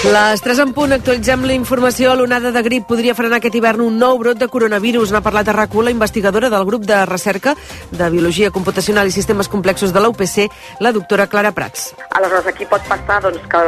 [0.00, 2.14] Les 3 en punt actualitzem la informació.
[2.16, 5.10] L'onada de grip podria frenar aquest hivern un nou brot de coronavirus.
[5.12, 7.52] N'ha parlat a rac la investigadora del grup de recerca
[7.90, 10.48] de Biologia Computacional i Sistemes Complexos de la UPC,
[10.80, 11.94] la doctora Clara Prats.
[12.16, 13.60] Aleshores, aquí pot passar doncs, que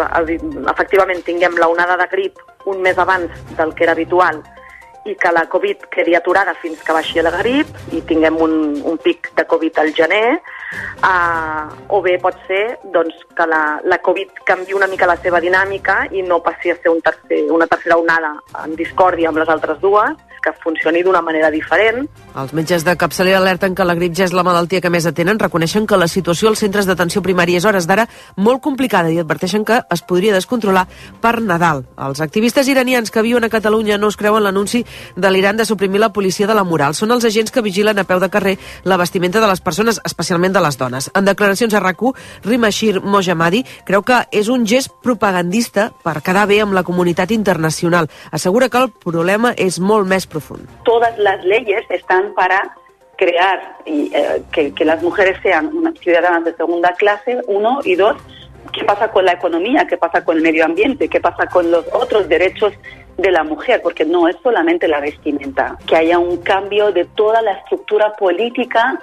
[0.73, 3.29] efectivament tinguem la onada de grip un mes abans
[3.59, 4.41] del que era habitual
[5.05, 8.53] i que la Covid quedi aturada fins que baixi la grip i tinguem un,
[8.87, 10.39] un pic de Covid al gener,
[11.03, 15.41] uh, o bé pot ser doncs, que la, la Covid canvi una mica la seva
[15.43, 19.51] dinàmica i no passi a ser un tercer, una tercera onada en discòrdia amb les
[19.51, 22.05] altres dues, que funcioni d'una manera diferent.
[22.37, 25.39] Els metges de capçalera alerten que la grip ja és la malaltia que més atenen,
[25.39, 29.65] reconeixen que la situació als centres d'atenció primària és hores d'ara molt complicada i adverteixen
[29.69, 30.87] que es podria descontrolar
[31.21, 31.85] per Nadal.
[31.97, 34.85] Els activistes iranians que viuen a Catalunya no es creuen l'anunci
[35.17, 36.97] de l'Iran de suprimir la policia de la moral.
[36.99, 40.53] Són els agents que vigilen a peu de carrer la vestimenta de les persones, especialment
[40.53, 41.11] de les dones.
[41.15, 46.63] En declaracions a RAC1, Rimashir Mojamadi creu que és un gest propagandista per quedar bé
[46.65, 48.09] amb la comunitat internacional.
[48.33, 50.27] Assegura que el problema és molt més
[50.85, 52.77] Todas las leyes están para
[53.17, 58.17] crear y, eh, que, que las mujeres sean ciudadanas de segunda clase, uno, y dos,
[58.73, 61.85] qué pasa con la economía, qué pasa con el medio ambiente, qué pasa con los
[61.93, 62.73] otros derechos
[63.19, 67.43] de la mujer, porque no es solamente la vestimenta, que haya un cambio de toda
[67.43, 68.99] la estructura política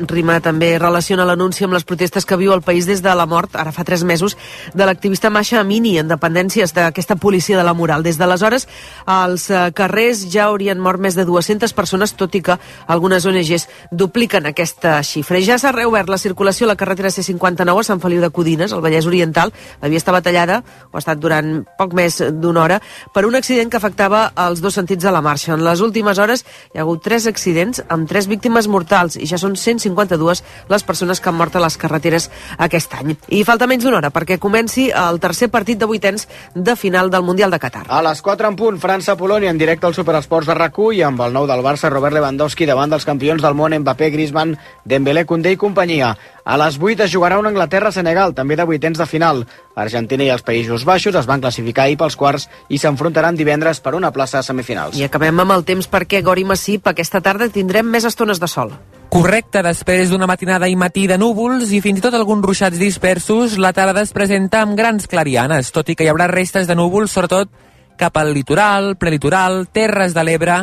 [0.00, 3.54] Rima també relaciona l'anunci amb les protestes que viu el país des de la mort,
[3.54, 4.36] ara fa tres mesos,
[4.74, 8.02] de l'activista Masha Amini en dependències d'aquesta policia de la moral.
[8.02, 8.66] Des d'aleshores,
[9.06, 12.56] als eh, carrers ja haurien mort més de 200 persones, tot i que
[12.88, 15.38] algunes ONGs dupliquen aquesta xifra.
[15.38, 18.82] Ja s'ha reobert la circulació a la carretera C59 a Sant Feliu de Codines, al
[18.82, 19.54] Vallès Oriental.
[19.80, 20.58] Havia estat batallada,
[20.90, 22.80] o ha estat durant poc més d'una hora,
[23.14, 25.54] per un accident que afectava els dos sentits de la marxa.
[25.54, 26.42] En les últimes hores
[26.74, 30.84] hi ha hagut tres accidents amb tres víctimes mortals i ja són 150 152 les
[30.84, 33.14] persones que han mort a les carreteres aquest any.
[33.28, 37.22] I falta menys d'una hora perquè comenci el tercer partit de vuitens de final del
[37.22, 37.86] Mundial de Qatar.
[37.88, 41.32] A les 4 en punt, França-Polònia en directe al Superesports de rac i amb el
[41.32, 45.56] nou del Barça, Robert Lewandowski, davant dels campions del món, Mbappé, Griezmann, Dembélé, Koundé i
[45.60, 46.16] companyia.
[46.44, 49.44] A les 8 es jugarà un Anglaterra-Senegal, també de vuitens de final.
[49.74, 53.94] Argentina i els Països Baixos es van classificar ahir pels quarts i s'enfrontaran divendres per
[53.94, 54.98] una plaça a semifinals.
[54.98, 58.74] I acabem amb el temps perquè Gori Massip aquesta tarda tindrem més estones de sol.
[59.14, 63.52] Correcte, després d'una matinada i matí de núvols i fins i tot alguns ruixats dispersos,
[63.62, 67.12] la tarda es presenta amb grans clarianes, tot i que hi haurà restes de núvols,
[67.14, 67.52] sobretot
[67.94, 70.56] cap al litoral, prelitoral, Terres de l'Ebre,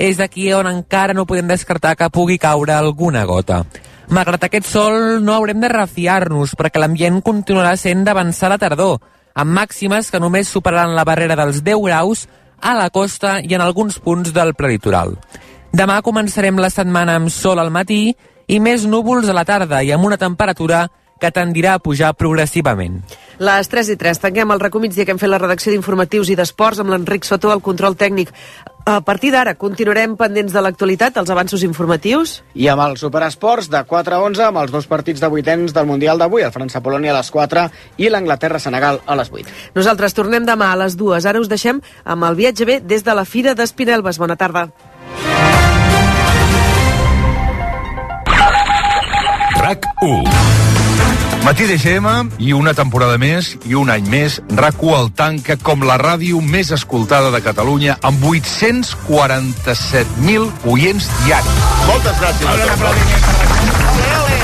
[0.00, 3.58] és aquí on encara no podem descartar que pugui caure alguna gota.
[4.08, 9.02] Malgrat aquest sol, no haurem de refiar-nos, perquè l'ambient continuarà sent d'avançar la tardor,
[9.36, 12.24] amb màximes que només superaran la barrera dels 10 graus
[12.64, 15.12] a la costa i en alguns punts del prelitoral.
[15.72, 18.14] Demà començarem la setmana amb sol al matí
[18.48, 20.86] i més núvols a la tarda i amb una temperatura
[21.20, 23.02] que tendirà a pujar progressivament.
[23.42, 24.20] Les 3 i 3.
[24.22, 27.62] Tanquem el recomits que hem fet la redacció d'informatius i d'esports amb l'Enric Soto, el
[27.62, 28.32] control tècnic.
[28.88, 32.38] A partir d'ara continuarem pendents de l'actualitat, els avanços informatius.
[32.54, 35.90] I amb el Superesports de 4 a 11, amb els dos partits de vuitens del
[35.90, 37.66] Mundial d'avui, el França-Polònia a les 4
[37.98, 39.52] i l'Anglaterra-Senegal a les 8.
[39.76, 41.26] Nosaltres tornem demà a les 2.
[41.26, 44.22] Ara us deixem amb el viatge bé des de la Fira d'Espinelves.
[44.22, 44.70] Bona tarda.
[49.68, 50.24] RAC 1
[51.44, 56.00] Matí d'EGM i una temporada més i un any més, RAC1 el tanca com la
[56.00, 61.52] ràdio més escoltada de Catalunya amb 847.000 oients diaris.
[61.84, 62.48] Moltes gràcies.
[62.48, 63.57] Un aplaudiment per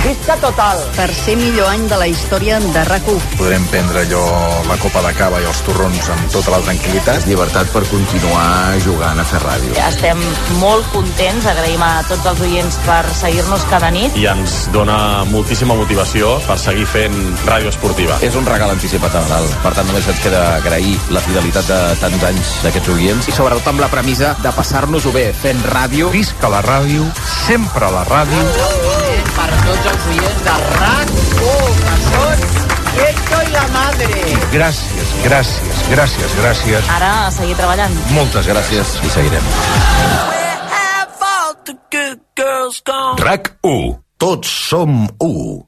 [0.04, 0.76] Visca total.
[0.92, 3.06] Tercer millor any de la història de rac
[3.38, 4.24] Podrem prendre allò,
[4.68, 7.24] la copa de cava i els torrons amb tota la tranquil·litat.
[7.28, 9.72] Llibertat per continuar jugant a fer ràdio.
[9.84, 10.20] Estem
[10.60, 14.16] molt contents, agraïm a tots els oients per seguir-nos cada nit.
[14.20, 17.16] I ens dona moltíssima motivació per seguir fent
[17.48, 18.20] ràdio esportiva.
[18.24, 19.48] És un regal anticipat a Nadal.
[19.64, 23.28] Per tant, només ens queda agrair la fidelitat de tants anys d'aquests oients.
[23.32, 26.12] I sobretot amb la premissa de passar-nos-ho bé fent ràdio.
[26.12, 27.08] Visca la ràdio,
[27.44, 28.48] sempre la ràdio.
[29.34, 32.38] Per tots els oients de RAC1, que són
[32.94, 34.22] Esto i la madre.
[34.52, 36.88] Gràcies, gràcies, gràcies, gràcies.
[36.94, 37.94] Ara a seguir treballant.
[38.14, 39.52] Moltes gràcies i seguirem.
[43.18, 43.94] RAC 1.
[44.18, 45.64] Tots som 1.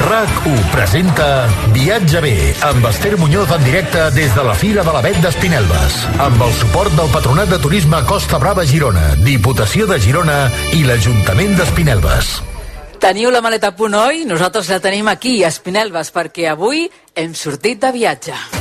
[0.00, 1.26] RAC1 presenta
[1.74, 2.34] Viatge bé
[2.64, 6.54] amb Esther Muñoz en directe des de la Fira de la Bet d'Espinelves amb el
[6.56, 12.38] suport del Patronat de Turisme Costa Brava Girona, Diputació de Girona i l'Ajuntament d'Espinelves.
[13.00, 14.26] Teniu la maleta a punt, oi?
[14.28, 16.84] Nosaltres la tenim aquí, a Espinelves, perquè avui
[17.16, 18.59] hem sortit de viatge.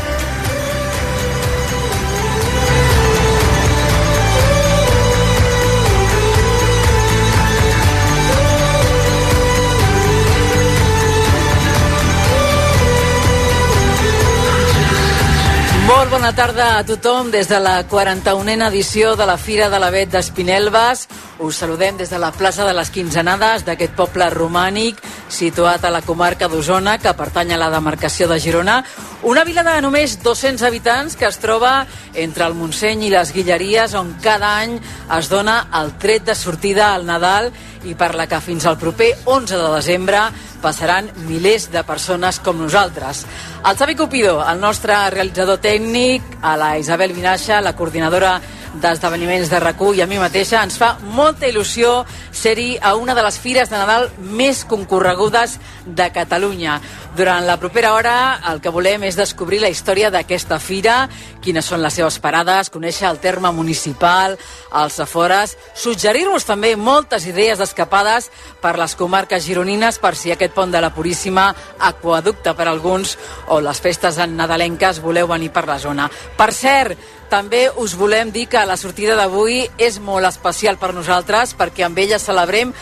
[16.10, 21.04] Bona tarda a tothom des de la 41a edició de la Fira de l'Avet d'Espinelves.
[21.40, 24.98] Us saludem des de la plaça de les Quinzenades d'aquest poble romànic
[25.30, 28.84] situat a la comarca d'Osona, que pertany a la demarcació de Girona.
[29.24, 31.86] Una vila de només 200 habitants que es troba
[32.16, 34.80] entre el Montseny i les Guilleries, on cada any
[35.20, 37.52] es dona el tret de sortida al Nadal
[37.88, 40.24] i per la que fins al proper 11 de desembre
[40.60, 43.26] passaran milers de persones com nosaltres.
[43.64, 45.99] El Xavi Cupido, el nostre realitzador tècnic,
[46.42, 48.40] a la Isabel Vinaixa, la coordinadora
[48.77, 52.04] d'esdeveniments de rac i a mi mateixa ens fa molta il·lusió
[52.36, 56.80] ser-hi a una de les fires de Nadal més concorregudes de Catalunya.
[57.18, 61.07] Durant la propera hora el que volem és descobrir la història d'aquesta fira,
[61.42, 64.38] quines són les seves parades, conèixer el terme municipal,
[64.83, 68.30] els afores, suggerir-vos també moltes idees d'escapades
[68.62, 73.18] per les comarques gironines per si aquest pont de la Puríssima, aquaducte per alguns,
[73.48, 76.10] o les festes en nadalenques voleu venir per la zona.
[76.38, 81.54] Per cert, també us volem dir que la sortida d'avui és molt especial per nosaltres
[81.58, 82.74] perquè amb ella celebrem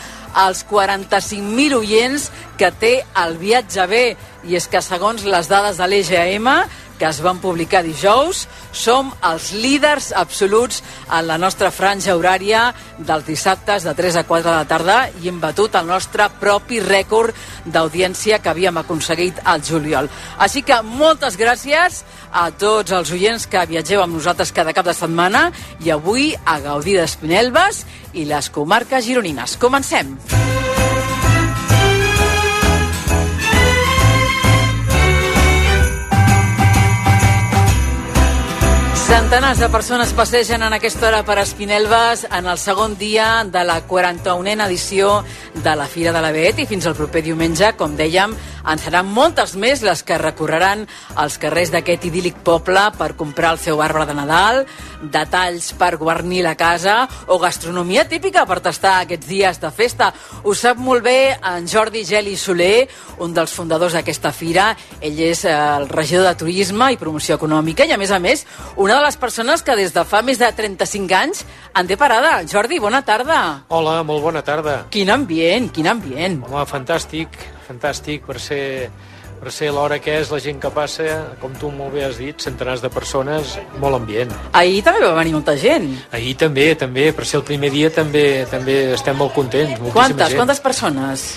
[0.46, 2.28] els 45.000 oients
[2.58, 2.92] que té
[3.22, 4.04] el viatge bé.
[4.46, 6.48] I és que segons les dades de l'EGM,
[6.98, 8.44] que es van publicar dijous,
[8.74, 14.50] som els líders absoluts en la nostra franja horària dels dissabtes de 3 a 4
[14.50, 19.62] de la tarda i hem batut el nostre propi rècord d'audiència que havíem aconseguit al
[19.62, 20.10] juliol.
[20.38, 22.02] Així que moltes gràcies
[22.32, 25.48] a tots els oients que viatgeu amb nosaltres cada cap de setmana
[25.84, 29.56] i avui a gaudir d'Espinelves i les comarques gironines.
[29.56, 30.16] Comencem!
[39.08, 43.78] Centenars de persones passegen en aquesta hora per Espinelves en el segon dia de la
[43.88, 45.22] 41a edició
[45.64, 48.34] de la Fira de l'Avet i fins al proper diumenge, com dèiem,
[48.68, 50.84] en seran moltes més les que recorreran
[51.18, 54.64] els carrers d'aquest idíl·lic poble per comprar el seu arbre de Nadal,
[55.02, 60.10] detalls per guarnir la casa o gastronomia típica per tastar aquests dies de festa.
[60.44, 62.88] Ho sap molt bé en Jordi Geli Soler,
[63.24, 64.70] un dels fundadors d'aquesta fira.
[65.00, 68.44] Ell és eh, el regidor de Turisme i Promoció Econòmica i, a més a més,
[68.76, 71.44] una de les persones que des de fa més de 35 anys
[71.74, 72.38] en té parada.
[72.48, 73.64] Jordi, bona tarda.
[73.68, 74.82] Hola, molt bona tarda.
[74.92, 76.42] Quin ambient, quin ambient.
[76.48, 77.38] Home, fantàstic,
[77.68, 78.64] fantàstic per ser
[79.38, 81.04] per ser l'hora que és, la gent que passa,
[81.42, 84.32] com tu molt bé has dit, centenars de persones, molt ambient.
[84.58, 85.92] Ahir també va venir molta gent.
[86.10, 89.78] Ahir també, també, per ser el primer dia també també estem molt contents.
[89.92, 90.40] Quantes, gent.
[90.40, 91.28] quantes persones?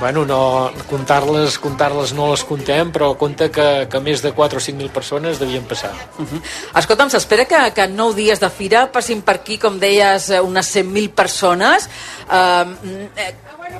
[0.00, 4.62] Bueno, no, comptar-les comptar-les no les contem, però compta que, que més de 4 o
[4.64, 5.92] 5.000 persones devien passar.
[6.18, 6.40] Uh -huh.
[6.80, 10.74] Escolta'm, s'espera que, que en 9 dies de fira passin per aquí, com deies, unes
[10.74, 11.88] 100.000 persones.
[12.26, 12.72] Uh,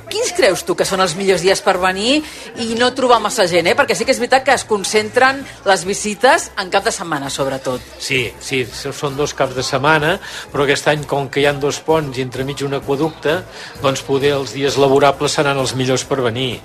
[0.09, 2.21] quins creus tu que són els millors dies per venir
[2.61, 3.75] i no trobar massa gent, eh?
[3.77, 7.81] Perquè sí que és veritat que es concentren les visites en cap de setmana, sobretot.
[7.99, 10.17] Sí, sí, són dos caps de setmana,
[10.51, 13.39] però aquest any, com que hi han dos ponts i entremig un aquaducte,
[13.83, 16.59] doncs poder els dies laborables seran els millors per venir.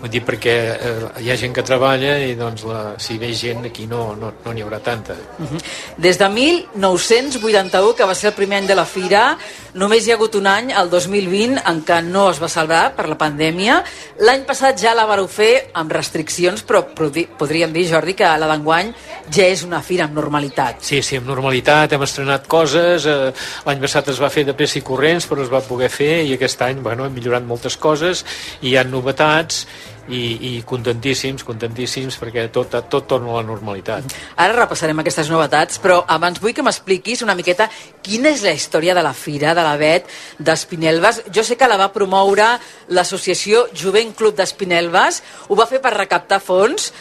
[0.00, 0.94] Vull dir, perquè eh,
[1.24, 4.32] hi ha gent que treballa i doncs la, si ve gent aquí no n'hi no,
[4.44, 5.14] no haurà tanta.
[5.38, 5.60] Uh -huh.
[5.96, 9.38] Des de 1981, que va ser el primer any de la fira,
[9.74, 13.06] només hi ha hagut un any, el 2020, en què no es va celebrar per
[13.10, 13.80] la pandèmia.
[14.22, 18.92] L'any passat ja la vareu fer amb restriccions, però podríem dir, Jordi, que la d'enguany
[19.34, 20.82] ja és una fira amb normalitat.
[20.86, 23.32] Sí, sí, amb normalitat, hem estrenat coses, eh,
[23.66, 26.36] l'any passat es va fer de pressa i corrents, però es va poder fer, i
[26.36, 28.24] aquest any, bueno, hem millorat moltes coses,
[28.62, 29.64] i hi ha novetats,
[30.08, 34.14] i, i contentíssims, contentíssims perquè tot, tot torna a la normalitat.
[34.36, 37.70] Ara repassarem aquestes novetats, però abans vull que m'expliquis una miqueta
[38.04, 41.24] quina és la història de la Fira de la Bet d'Espinelves.
[41.34, 42.54] Jo sé que la va promoure
[42.94, 46.92] l'associació Jovent Club d'Espinelves, ho va fer per recaptar fons,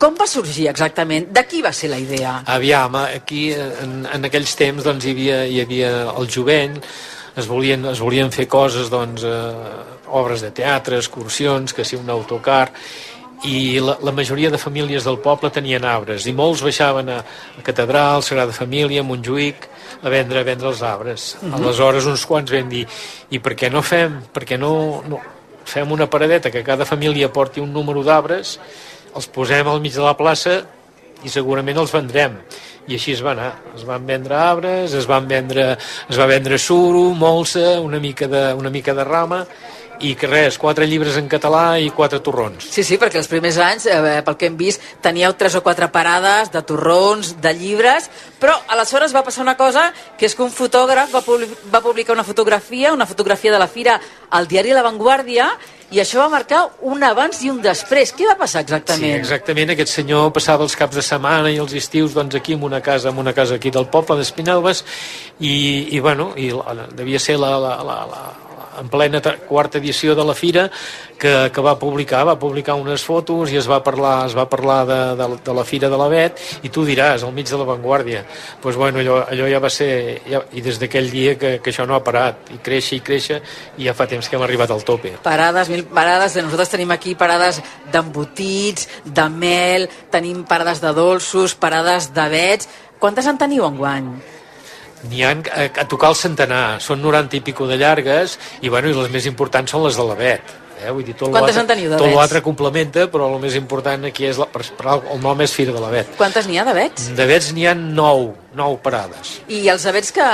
[0.00, 1.28] com va sorgir exactament?
[1.30, 2.40] De qui va ser la idea?
[2.50, 6.80] Aviam, aquí en, en aquells temps doncs, hi, havia, hi havia el jovent,
[7.36, 12.10] es volien, es volien fer coses, doncs, eh, obres de teatre, excursions, que si un
[12.10, 12.70] autocar,
[13.44, 17.64] i la, la majoria de famílies del poble tenien arbres i molts baixaven a, a
[17.64, 19.68] Catedral, Sagrada Família, Montjuïc
[20.00, 21.34] a vendre, a vendre els arbres.
[21.34, 21.52] Uh mhm.
[21.52, 21.64] -huh.
[21.64, 22.86] Aleshores uns quants vam dir
[23.30, 25.20] i per què no fem, per què no, no
[25.64, 28.58] fem una paradeta que cada família porti un número d'arbres,
[29.14, 30.64] els posem al mig de la plaça
[31.26, 32.38] i segurament els vendrem
[32.86, 33.50] i així es va anar.
[33.74, 35.72] Es van vendre arbres, es van vendre,
[36.08, 39.42] es va vendre suro, molsa, una mica de, una mica de rama
[40.00, 42.66] i que res, quatre llibres en català i quatre torrons.
[42.70, 45.88] Sí, sí, perquè els primers anys, eh, pel que hem vist, teníeu tres o quatre
[45.92, 48.10] parades de torrons, de llibres,
[48.40, 52.14] però aleshores va passar una cosa, que és que un fotògraf va, publi va publicar
[52.14, 54.00] una fotografia, una fotografia de la fira
[54.30, 55.50] al diari La Vanguardia,
[55.94, 58.10] i això va marcar un abans i un després.
[58.16, 59.12] Què va passar exactament?
[59.12, 59.70] Sí, exactament.
[59.70, 63.12] Aquest senyor passava els caps de setmana i els estius doncs, aquí en una casa,
[63.12, 64.82] en una casa aquí del poble d'Espinelves
[65.38, 65.54] i,
[65.94, 68.24] i, bueno, i la, devia ser la, la, la, la,
[68.80, 70.68] en plena quarta edició de la fira
[71.18, 74.78] que, que va publicar, va publicar unes fotos i es va parlar, es va parlar
[74.88, 78.24] de, de, de la fira de la Bet i tu diràs, al mig de l'avantguàrdia
[78.62, 79.90] pues bueno, allò, allò ja va ser
[80.28, 83.40] ja, i des d'aquell dia que, que això no ha parat i créixer i créixer
[83.78, 85.16] i ja fa temps que hem arribat al tope.
[85.24, 92.12] Parades, mil parades, nosaltres tenim aquí parades d'embotits, de mel, tenim parades de dolços, parades
[92.14, 92.68] de vets.
[92.98, 94.35] Quantes en teniu enguany?
[95.04, 98.88] N'hi ha a, a tocar el centenar, són 90 i pico de llargues i, bueno,
[98.88, 100.56] i les més importants són les de l'Avet.
[100.76, 100.90] Eh?
[100.92, 104.40] Vull dir, tot Quantes en teniu Tot l'altre complementa, però el més important aquí és
[104.40, 106.10] la, per, per el nom és Fira de l'Avet.
[106.18, 107.08] Quantes n'hi ha d'avets?
[107.16, 109.36] D'avets n'hi ha 9, 9 parades.
[109.48, 110.26] I els avets que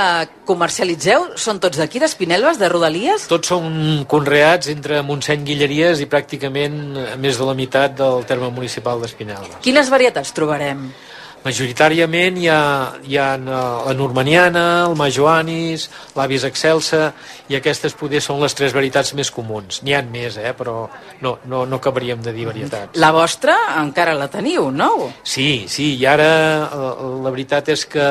[0.49, 3.29] comercialitzeu són tots d'aquí, d'Espinelves, de Rodalies?
[3.31, 6.77] Tots són conreats entre Montseny Guilleries i pràcticament
[7.23, 9.61] més de la meitat del terme municipal d'Espinelves.
[9.63, 10.89] Quines varietats trobarem?
[11.43, 12.59] Majoritàriament hi ha,
[13.03, 17.09] hi ha la normaniana, el majoanis, l'avis excelsa,
[17.51, 19.81] i aquestes poder són les tres varietats més comuns.
[19.83, 20.85] N'hi han més, eh, però
[21.21, 22.95] no, no, no acabaríem de dir varietats.
[22.99, 25.11] La vostra encara la teniu, no?
[25.27, 26.29] Sí, sí, i ara
[27.23, 28.07] la veritat és que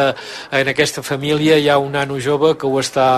[0.52, 3.08] en aquesta família hi ha un nano jove que ho està,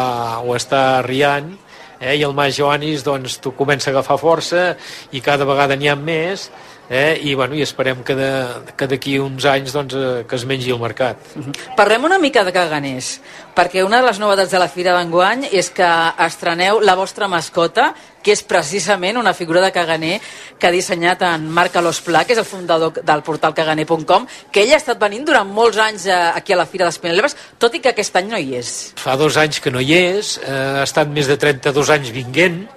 [0.47, 1.51] ho està riant,
[1.99, 4.65] eh, i el majoanis doncs, tu comença a agafar força
[5.11, 6.51] i cada vegada n'hi ha més,
[6.89, 7.19] eh?
[7.23, 11.17] I, bueno, i esperem que d'aquí uns anys doncs, eh, que es mengi el mercat.
[11.35, 11.75] Uh -huh.
[11.77, 13.21] Parlem una mica de caganers,
[13.55, 15.87] perquè una de les novetats de la Fira d'enguany és que
[16.19, 20.21] estreneu la vostra mascota, que és precisament una figura de caganer
[20.59, 24.63] que ha dissenyat en Marc Alós Pla, que és el fundador del portal caganer.com, que
[24.63, 27.81] ell ha estat venint durant molts anys eh, aquí a la Fira d'Espinelves, tot i
[27.81, 28.95] que aquest any no hi és.
[28.97, 32.69] Fa dos anys que no hi és, eh, ha estat més de 32 anys vinguent,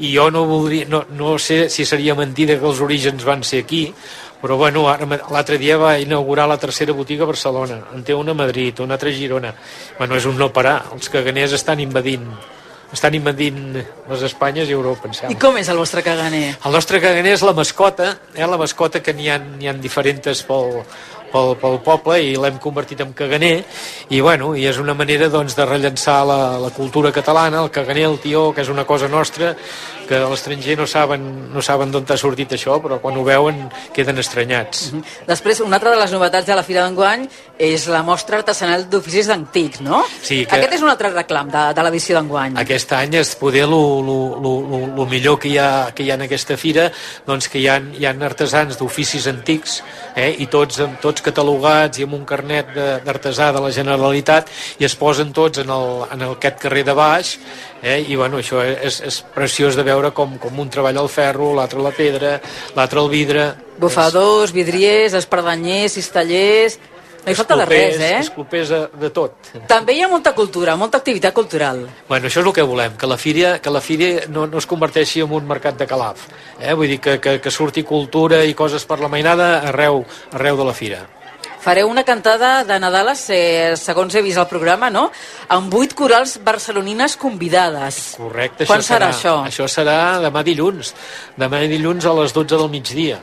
[0.00, 3.62] i jo no voldria, no, no sé si seria mentida que els orígens van ser
[3.64, 3.82] aquí,
[4.40, 4.86] però bueno,
[5.30, 8.96] l'altre dia va inaugurar la tercera botiga a Barcelona, en té una a Madrid, una
[8.96, 9.52] altra a Girona.
[9.98, 12.24] Bueno, és un no parar, els caganers estan invadint
[12.90, 15.36] estan invadint les Espanyes i Europa, em sembla.
[15.36, 16.56] I com és el vostre caganer?
[16.66, 20.80] El nostre caganer és la mascota, eh, la mascota que n'hi ha, ha diferents pel,
[21.32, 23.62] pel, pel poble i l'hem convertit en caganer.
[24.10, 28.08] I, bueno, i és una manera doncs, de rellençar la, la cultura catalana, el caganer,
[28.10, 29.54] el tió, que és una cosa nostra
[30.10, 31.22] que a l'estranger no saben,
[31.54, 34.90] no saben d'on ha sortit això, però quan ho veuen queden estranyats.
[34.90, 35.04] Uh -huh.
[35.26, 39.26] Després, una altra de les novetats de la Fira d'enguany és la mostra artesanal d'oficis
[39.28, 40.04] d'antics, no?
[40.22, 40.56] Sí, que...
[40.56, 42.58] Aquest és un altre reclam de, de l'edició d'enguany.
[42.58, 46.90] Aquest any és poder el millor que hi, ha, que hi ha en aquesta fira,
[47.26, 49.82] doncs que hi ha, hi ha artesans d'oficis antics
[50.16, 52.66] eh, i tots, tots catalogats i amb un carnet
[53.04, 54.50] d'artesà de, de la Generalitat
[54.80, 57.36] i es posen tots en, el, en el, aquest carrer de baix
[57.82, 61.52] eh, i bueno, això és, és preciós de veure com, com un treballa el ferro,
[61.56, 62.38] l'altre la pedra,
[62.76, 63.50] l'altre el vidre...
[63.80, 66.80] Bufadors, vidriers, espardenyers, cistellers...
[67.20, 68.14] No hi falta de res, eh?
[68.22, 69.50] Esclopers de, de tot.
[69.68, 71.82] També hi ha molta cultura, molta activitat cultural.
[72.08, 74.68] Bueno, això és el que volem, que la fira, que la fira no, no es
[74.70, 76.24] converteixi en un mercat de calaf.
[76.56, 76.72] Eh?
[76.72, 80.00] Vull dir que, que, que surti cultura i coses per la mainada arreu,
[80.32, 81.04] arreu de la fira.
[81.60, 85.10] Fareu una cantada de Nadal, eh, segons he vist el programa, no?
[85.48, 88.14] Amb vuit corals barcelonines convidades.
[88.16, 88.64] Correcte.
[88.66, 89.34] Quan això serà, serà això?
[89.46, 90.94] Això serà demà dilluns.
[91.36, 93.20] Demà dilluns a les 12 del migdia.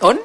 [0.00, 0.18] On?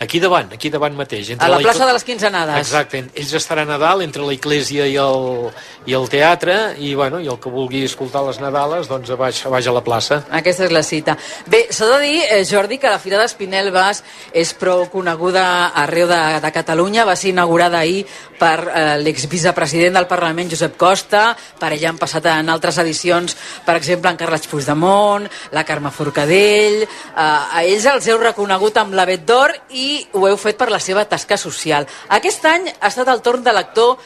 [0.00, 1.28] Aquí davant, aquí davant mateix.
[1.34, 2.56] Entre a la, la plaça de les Quinzenades.
[2.56, 3.02] Exacte.
[3.20, 5.50] Ells estaran a dalt, entre la iglesia i el,
[5.84, 9.42] i el teatre, i, bueno, i el que vulgui escoltar les Nadales, doncs a baix,
[9.44, 10.22] a baix a la plaça.
[10.38, 11.18] Aquesta és la cita.
[11.52, 14.00] Bé, s'ha de dir, eh, Jordi, que la Fira d'Espinelves
[14.32, 15.44] és prou coneguda
[15.84, 17.04] arreu de, de Catalunya.
[17.04, 18.06] Va ser inaugurada ahir
[18.40, 21.34] per eh, l'exvicepresident del Parlament, Josep Costa.
[21.60, 23.36] Per ella han passat en altres edicions,
[23.68, 26.86] per exemple, en Carles Puigdemont, la Carme Forcadell...
[26.88, 30.70] Eh, a ells els heu reconegut amb la Bet d'Or i ho heu fet per
[30.72, 31.86] la seva tasca social.
[32.08, 33.98] Aquest any ha estat el torn de l'actor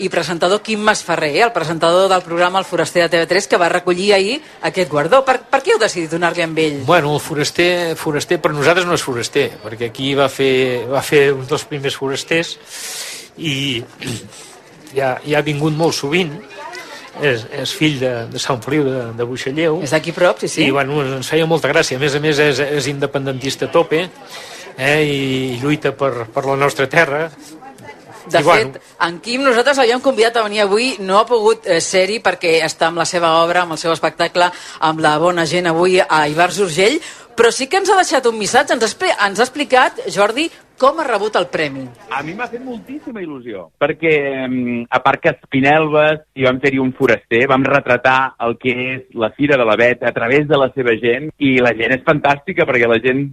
[0.00, 4.12] i presentador Quim Masferrer, el presentador del programa El Foraster de TV3, que va recollir
[4.14, 5.22] ahir aquest guardó.
[5.26, 6.78] Per, per què heu decidit donar-li amb ell?
[6.88, 11.26] Bueno, el foraster, foraster per nosaltres no és foraster, perquè aquí va fer, va fer
[11.34, 12.56] uns dels primers forasters
[13.36, 13.82] i
[14.98, 16.32] ja, ja ha vingut molt sovint,
[17.20, 19.80] és, és fill de, de Sant Feliu de, de Buixalleu.
[19.84, 20.64] És d'aquí prop, sí, sí.
[20.68, 21.98] I bueno, ens feia molta gràcia.
[21.98, 26.56] A més a més és, és independentista a tope, eh, i lluita per, per la
[26.56, 27.28] nostra terra
[28.30, 28.80] De I fet, bueno.
[29.06, 32.90] en Quim nosaltres l'havíem convidat a venir avui, no ha pogut eh, ser-hi perquè està
[32.90, 34.50] amb la seva obra, amb el seu espectacle,
[34.86, 37.00] amb la bona gent avui a Ibars Urgell,
[37.34, 40.50] però sí que ens ha deixat un missatge, ens ha, ens ha explicat, Jordi,
[40.80, 41.84] com ha rebut el premi.
[42.12, 44.14] A mi m'ha fet moltíssima il·lusió, perquè
[44.46, 48.74] mm, a part que a Espinelves hi vam fer-hi un foraster, vam retratar el que
[48.94, 51.96] és la Fira de la Bet a través de la seva gent, i la gent
[51.96, 53.26] és fantàstica perquè la gent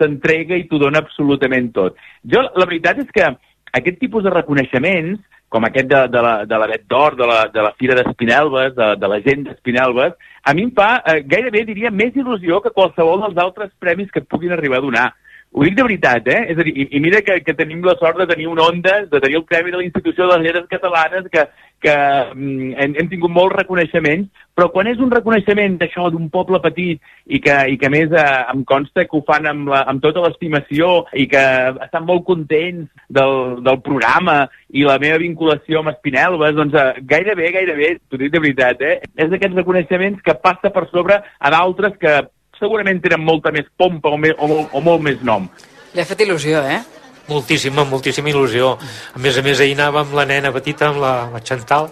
[0.00, 2.00] s'entrega i t'ho dona absolutament tot.
[2.24, 3.28] Jo, la veritat és que
[3.76, 7.40] aquest tipus de reconeixements, com aquest de, de la, de la Bet d'Or, de, la,
[7.52, 10.14] de la Fira d'Espinelves, de, de la gent d'Espinelves,
[10.46, 14.22] a mi em fa eh, gairebé, diria, més il·lusió que qualsevol dels altres premis que
[14.22, 15.08] et puguin arribar a donar.
[15.50, 16.44] Ho dic de veritat, eh?
[16.52, 19.08] És a dir, i, i mira que, que tenim la sort de tenir un Ondas,
[19.10, 21.48] de tenir el Premi de la Institució de les Lletres Catalanes, que,
[21.80, 21.94] que
[22.34, 27.00] mm, hem, hem tingut molts reconeixements, però quan és un reconeixement d'això d'un poble petit
[27.26, 30.02] i que, i que a més eh, em consta que ho fan amb, la, amb
[30.04, 31.44] tota l'estimació i que
[31.86, 34.42] estan molt contents del, del programa
[34.76, 39.00] i la meva vinculació amb Espinelves, doncs eh, gairebé, gairebé, t'ho dic de veritat, eh?
[39.16, 42.20] És d'aquests reconeixements que passa per sobre a d'altres que
[42.60, 45.48] segurament tenen molta més pompa o, me, o, o molt més nom.
[45.96, 46.99] Li ha fet il·lusió, eh?
[47.30, 48.74] Moltíssima, moltíssima il·lusió.
[49.14, 51.90] A més a més, ahir anava amb la nena petita, amb la, la Chantal.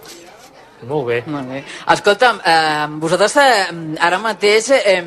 [0.87, 1.23] Molt bé.
[1.27, 1.63] Molt bé.
[1.95, 5.01] Escolta'm, eh, vosaltres eh, ara mateix eh,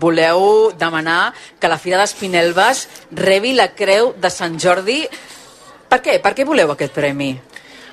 [0.00, 2.86] voleu demanar que la Fira d'Espinelves
[3.16, 5.02] rebi la Creu de Sant Jordi.
[5.88, 6.18] Per què?
[6.20, 7.32] Per què voleu aquest premi?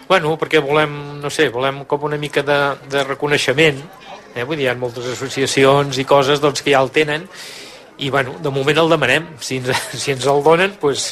[0.08, 2.60] Bueno, perquè volem, no sé, volem com una mica de,
[2.92, 3.80] de reconeixement,
[4.36, 4.44] eh?
[4.44, 7.26] vull dir, hi ha moltes associacions i coses doncs, que ja el tenen,
[7.98, 11.10] i bueno, de moment el demanem, si ens, si ens el donen, doncs,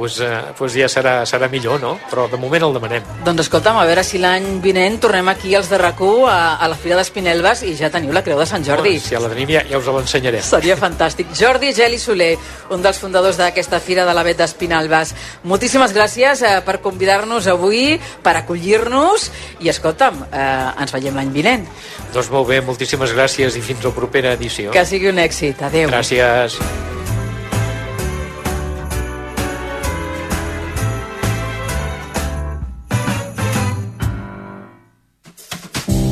[0.00, 1.90] pues, eh, pues ja serà, serà millor, no?
[2.08, 3.04] Però de moment el demanem.
[3.20, 6.78] Doncs escolta'm, a veure si l'any vinent tornem aquí als de rac a, a la
[6.80, 8.94] Fira d'Espinelves i ja teniu la Creu de Sant Jordi.
[8.94, 10.40] Bueno, si ja la tenim ja, ja us l'ensenyarem.
[10.40, 11.34] Seria fantàstic.
[11.36, 12.30] Jordi Geli Soler,
[12.72, 15.12] un dels fundadors d'aquesta Fira de la Bet d'Espinalbes.
[15.44, 19.28] Moltíssimes gràcies eh, per convidar-nos avui, per acollir-nos
[19.58, 21.68] i, escolta'm, eh, ens veiem l'any vinent.
[22.14, 24.72] Doncs molt bé, moltíssimes gràcies i fins a la propera edició.
[24.72, 25.60] Que sigui un èxit.
[25.68, 25.92] Adéu.
[25.92, 26.56] Gràcies.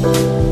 [0.01, 0.48] Thank you.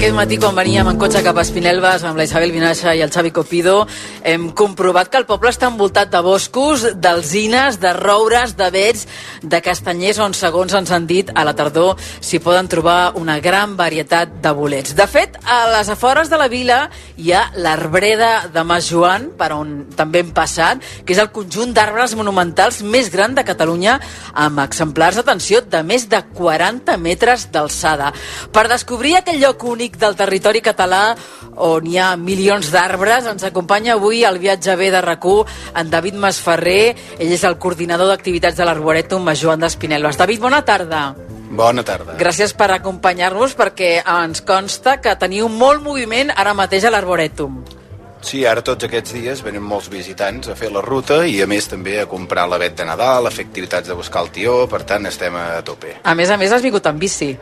[0.00, 3.10] Aquest matí, quan veníem en cotxe cap a Espinelves amb la Isabel Vinaixa i el
[3.12, 3.82] Xavi Copido,
[4.24, 9.02] hem comprovat que el poble està envoltat de boscos, d'alzines, de roures, de vets,
[9.42, 13.74] de castanyers, on, segons ens han dit, a la tardor s'hi poden trobar una gran
[13.76, 14.94] varietat de bolets.
[14.96, 16.80] De fet, a les afores de la vila
[17.20, 21.76] hi ha l'arbreda de Mas Joan, per on també hem passat, que és el conjunt
[21.76, 23.98] d'arbres monumentals més gran de Catalunya,
[24.32, 28.14] amb exemplars, atenció, de més de 40 metres d'alçada.
[28.48, 31.16] Per descobrir aquell lloc únic del territori català
[31.56, 35.24] on hi ha milions d'arbres, ens acompanya avui al viatge B de rac
[35.74, 36.96] en David Masferrer.
[37.18, 40.16] Ell és el coordinador d'activitats de l'Arboretum Mas Joan d'Espinelves.
[40.16, 41.14] David, bona tarda.
[41.50, 42.14] Bona tarda.
[42.16, 47.58] Gràcies per acompanyar-nos perquè ens consta que teniu molt moviment ara mateix a l'Arboretum.
[48.20, 51.66] Sí, ara tots aquests dies venen molts visitants a fer la ruta i a més
[51.70, 55.08] també a comprar l'avet de Nadal, a fer activitats de buscar el tió, per tant
[55.08, 55.96] estem a tope.
[56.04, 57.32] A més a més, has vingut amb bici.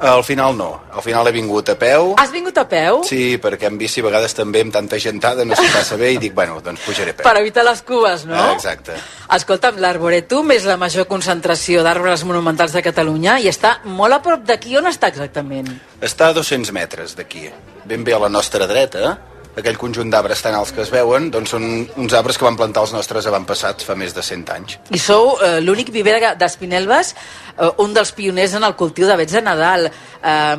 [0.00, 2.12] Al final no, al final he vingut a peu.
[2.22, 3.00] Has vingut a peu?
[3.06, 6.20] Sí, perquè en bici a vegades també amb tanta gentada no s'hi passa bé i
[6.22, 7.26] dic, bueno, doncs pujaré a peu.
[7.26, 8.36] Per evitar les cues, no?
[8.38, 8.94] Ah, exacte.
[9.34, 14.46] Escolta'm, l'Arboretum és la major concentració d'arbres monumentals de Catalunya i està molt a prop
[14.46, 14.76] d'aquí.
[14.78, 15.72] On està exactament?
[16.00, 17.48] Està a 200 metres d'aquí,
[17.88, 19.16] ben bé a la nostra dreta,
[19.58, 21.64] aquell conjunt d'arbres tan alts que es veuen, doncs són
[21.96, 24.78] uns arbres que van plantar els nostres avantpassats fa més de 100 anys.
[24.94, 27.14] I sou eh, l'únic viver de- d'Espinelves,
[27.58, 29.88] eh, un dels pioners en el cultiu d'avets de Nadal.
[30.22, 30.56] Eh,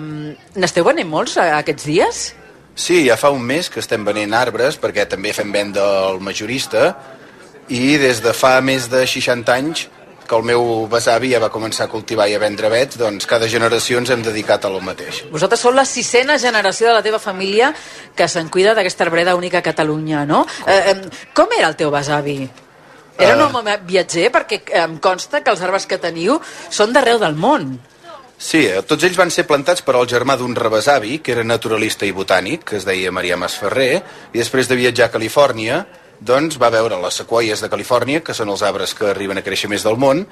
[0.55, 2.21] N'esteu venent molts aquests dies?
[2.79, 6.93] Sí, ja fa un mes que estem venent arbres perquè també fem venda al majorista
[7.67, 9.87] i des de fa més de 60 anys
[10.29, 13.49] que el meu besavi ja va començar a cultivar i a vendre avets, doncs cada
[13.49, 15.23] generació ens hem dedicat a lo mateix.
[15.33, 17.73] Vosaltres sou la sisena generació de la teva família
[18.15, 20.45] que se'n cuida d'aquesta arbreda única a Catalunya, no?
[20.67, 22.39] Eh, eh, com era el teu besavi?
[23.19, 23.57] Era un Eh.
[23.57, 24.31] home viatger?
[24.31, 26.39] Perquè em consta que els arbres que teniu
[26.69, 27.79] són d'arreu del món.
[28.37, 32.05] Sí, eh, tots ells van ser plantats per al germà d'un rebesavi, que era naturalista
[32.05, 35.85] i botànic, que es deia Maria Masferrer, i després de viatjar a Califòrnia,
[36.19, 39.69] doncs va veure les sequoies de Califòrnia, que són els arbres que arriben a créixer
[39.71, 40.25] més del món,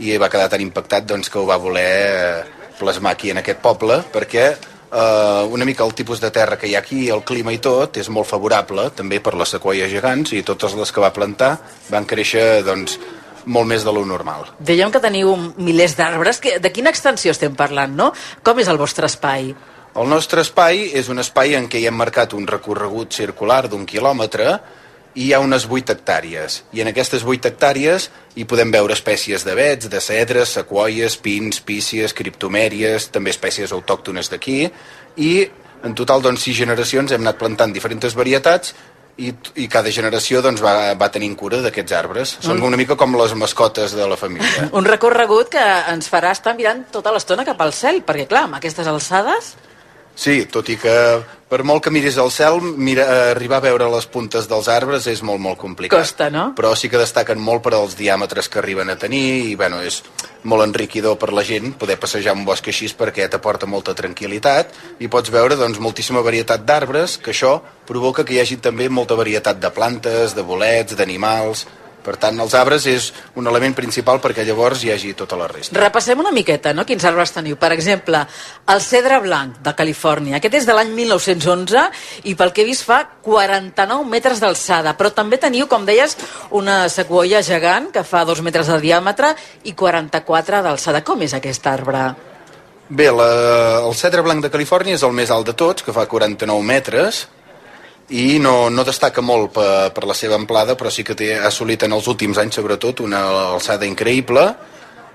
[0.00, 2.42] i va quedar tan impactat doncs, que ho va voler eh,
[2.78, 6.74] plasmar aquí en aquest poble, perquè eh, una mica el tipus de terra que hi
[6.74, 10.44] ha aquí, el clima i tot, és molt favorable, també per les sequoies gegants, i
[10.46, 11.56] totes les que va plantar
[11.90, 12.98] van créixer doncs,
[13.46, 14.50] molt més de lo normal.
[14.60, 16.42] Dèiem que teniu milers d'arbres.
[16.60, 18.10] De quina extensió estem parlant, no?
[18.44, 19.54] Com és el vostre espai?
[19.90, 23.88] El nostre espai és un espai en què hi hem marcat un recorregut circular d'un
[23.88, 24.52] quilòmetre
[25.14, 26.60] i hi ha unes 8 hectàrees.
[26.72, 32.14] I en aquestes 8 hectàrees hi podem veure espècies d'avets, de cedres, sequoies, pins, pícies,
[32.14, 34.62] criptomèries, també espècies autòctones d'aquí,
[35.16, 35.32] i
[35.82, 38.74] en total, doncs, sis generacions hem anat plantant diferents varietats
[39.20, 42.36] i, i cada generació doncs, va, va tenint cura d'aquests arbres.
[42.44, 44.68] Són una mica com les mascotes de la família.
[44.76, 48.60] Un recorregut que ens farà estar mirant tota l'estona cap al cel, perquè clar, amb
[48.60, 49.54] aquestes alçades...
[50.20, 50.92] Sí, tot i que
[51.50, 55.22] per molt que miris al cel, mira, arribar a veure les puntes dels arbres és
[55.26, 55.98] molt, molt complicat.
[55.98, 56.50] Costa, no?
[56.56, 60.00] Però sí que destaquen molt per als diàmetres que arriben a tenir i, bueno, és
[60.46, 65.10] molt enriquidor per la gent poder passejar un bosc així perquè t'aporta molta tranquil·litat i
[65.10, 69.58] pots veure, doncs, moltíssima varietat d'arbres, que això provoca que hi hagi també molta varietat
[69.60, 71.66] de plantes, de bolets, d'animals...
[72.04, 75.76] Per tant, els arbres és un element principal perquè llavors hi hagi tota la resta.
[75.76, 77.58] Repassem una miqueta, no?, quins arbres teniu.
[77.60, 78.22] Per exemple,
[78.72, 80.38] el cedre blanc de Califòrnia.
[80.38, 81.84] Aquest és de l'any 1911
[82.30, 84.96] i pel que he vist fa 49 metres d'alçada.
[84.96, 86.16] Però també teniu, com deies,
[86.56, 89.34] una sequoia gegant que fa 2 metres de diàmetre
[89.68, 91.04] i 44 d'alçada.
[91.04, 92.08] Com és aquest arbre?
[92.90, 93.28] Bé, la,
[93.86, 97.28] el cedre blanc de Califòrnia és el més alt de tots, que fa 49 metres,
[98.10, 101.48] i no, no destaca molt per, per la seva amplada, però sí que té, ha
[101.50, 104.44] assolit en els últims anys, sobretot, una alçada increïble,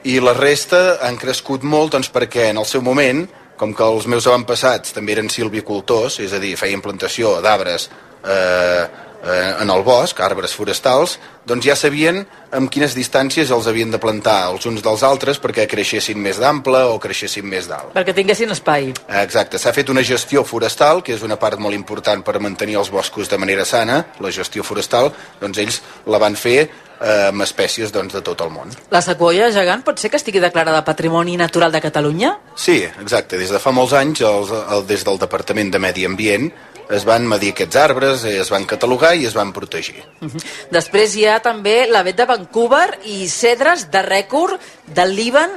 [0.06, 3.26] i la resta han crescut molt doncs, perquè en el seu moment,
[3.60, 7.90] com que els meus avantpassats també eren silvicultors, és a dir, feien plantació d'arbres
[8.26, 12.24] eh, eh, en el bosc, arbres forestals, doncs ja sabien
[12.56, 16.86] amb quines distàncies els havien de plantar els uns dels altres perquè creixessin més d'ample
[16.92, 17.94] o creixessin més d'alt.
[17.98, 18.92] Perquè tinguessin espai.
[19.22, 22.92] Exacte, s'ha fet una gestió forestal, que és una part molt important per mantenir els
[22.94, 25.12] boscos de manera sana, la gestió forestal,
[25.42, 26.60] doncs ells la van fer
[27.00, 28.72] eh, amb espècies doncs, de tot el món.
[28.94, 32.36] La sequoia gegant pot ser que estigui declarada Patrimoni Natural de Catalunya?
[32.56, 33.40] Sí, exacte.
[33.42, 36.50] Des de fa molts anys, els, el, des del Departament de Medi Ambient,
[36.90, 40.04] es van medir aquests arbres, eh, es van catalogar i es van protegir.
[40.22, 40.44] Uh -huh.
[40.72, 45.50] Després hi ha també l'avet de Vancouver i cedres de rècord del Líban,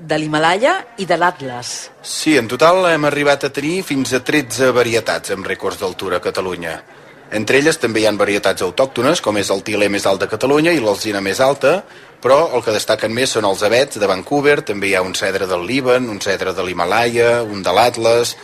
[0.00, 1.90] de l'Himalaya i de l'Atlas.
[2.02, 6.20] Sí, en total hem arribat a tenir fins a 13 varietats amb rècords d'altura a
[6.20, 6.82] Catalunya.
[7.30, 10.72] Entre elles també hi ha varietats autòctones, com és el tiler més alt de Catalunya
[10.72, 11.82] i l'alzina més alta,
[12.22, 15.46] però el que destaquen més són els avets de Vancouver, també hi ha un cedre
[15.46, 18.36] del Líban, un cedre de l'Himalaya, un de l'Atlas,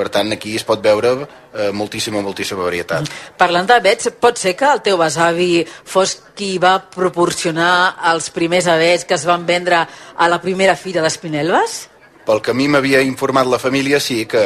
[0.00, 3.10] per tant, aquí es pot veure eh, moltíssima, moltíssima varietat.
[3.40, 9.04] Parlant d'avets, pot ser que el teu besavi fos qui va proporcionar els primers avets
[9.04, 11.82] que es van vendre a la primera fira d'Espinelves?
[12.24, 14.42] Pel que a mi m'havia informat la família, sí que,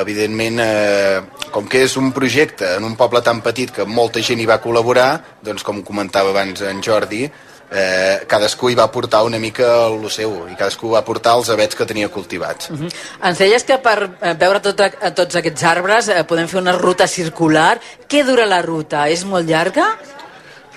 [0.00, 4.40] evidentment, eh, com que és un projecte en un poble tan petit que molta gent
[4.40, 5.10] hi va col·laborar,
[5.42, 7.24] doncs, com comentava abans en Jordi,
[7.70, 11.76] eh, cadascú hi va portar una mica el seu i cadascú va portar els avets
[11.76, 12.70] que tenia cultivats.
[12.70, 12.90] Uh -huh.
[13.22, 16.72] Ens deies que per eh, veure tot, a, tots aquests arbres eh, podem fer una
[16.72, 17.80] ruta circular.
[18.08, 19.08] Què dura la ruta?
[19.08, 19.96] És molt llarga?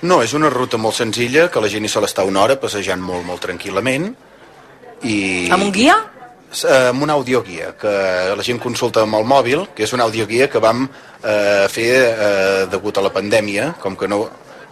[0.01, 3.01] No, és una ruta molt senzilla, que la gent hi sol estar una hora passejant
[3.01, 4.15] molt, molt tranquil·lament.
[5.03, 5.49] I...
[5.51, 5.95] Amb un guia?
[6.49, 7.89] amb un audioguia que
[8.35, 10.87] la gent consulta amb el mòbil, que és un audioguia que vam
[11.23, 14.23] eh, fer eh, degut a la pandèmia, com que no,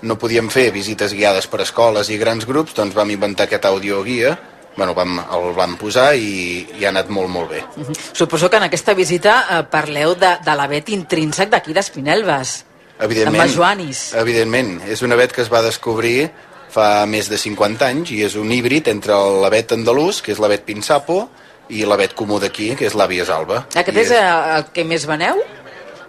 [0.07, 4.37] no podíem fer visites guiades per escoles i grans grups, doncs vam inventar aquest audioguia,
[4.77, 7.63] bueno, vam, el vam posar i, i ha anat molt, molt bé.
[7.75, 7.97] Uh -huh.
[8.13, 12.65] Suposo que en aquesta visita eh, parleu de, de l'avet intrínsec d'aquí d'Espinelves.
[12.99, 14.13] Evidentment, de Joanis.
[14.13, 16.31] evidentment, és un avet que es va descobrir
[16.69, 20.63] fa més de 50 anys i és un híbrid entre l'avet andalús, que és l'avet
[20.63, 21.29] pinsapo,
[21.69, 23.65] i l'avet comú d'aquí, que és l'àvies alba.
[23.75, 25.39] Aquest I és, és el que més veneu?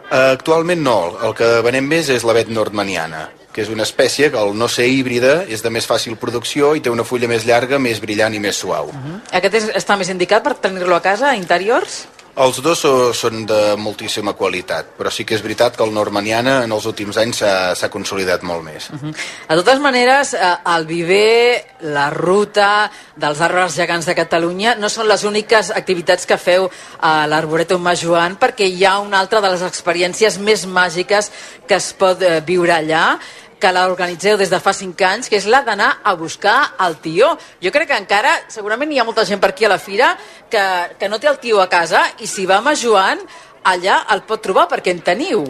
[0.09, 4.39] Uh, actualment no, el que venem més és l'avet nordmaniana, que és una espècie que
[4.39, 7.79] al no ser híbrida és de més fàcil producció i té una fulla més llarga,
[7.79, 8.93] més brillant i més suau.
[8.93, 9.21] Uh -huh.
[9.33, 12.07] Aquest és, està més indicat per tenir-lo a casa, a interiors?
[12.39, 12.85] Els dos
[13.19, 17.17] són de moltíssima qualitat, però sí que és veritat que el normaniana en els últims
[17.19, 18.91] anys s'ha consolidat molt més.
[18.91, 19.15] Uh -huh.
[19.49, 25.09] De totes maneres, eh, el viver, la ruta dels arbres gegants de Catalunya no són
[25.09, 29.63] les úniques activitats que feu a l'Arboretum Majoan, perquè hi ha una altra de les
[29.63, 31.31] experiències més màgiques
[31.67, 33.19] que es pot eh, viure allà,
[33.59, 37.33] que l'organitzeu des de fa 5 anys, que és la d'anar a buscar el tió.
[37.63, 40.15] Jo crec que encara, segurament hi ha molta gent per aquí a la fira
[40.51, 40.65] que,
[40.99, 43.21] que no té el tió a casa i si va amb Joan,
[43.65, 45.45] allà el pot trobar perquè en teniu.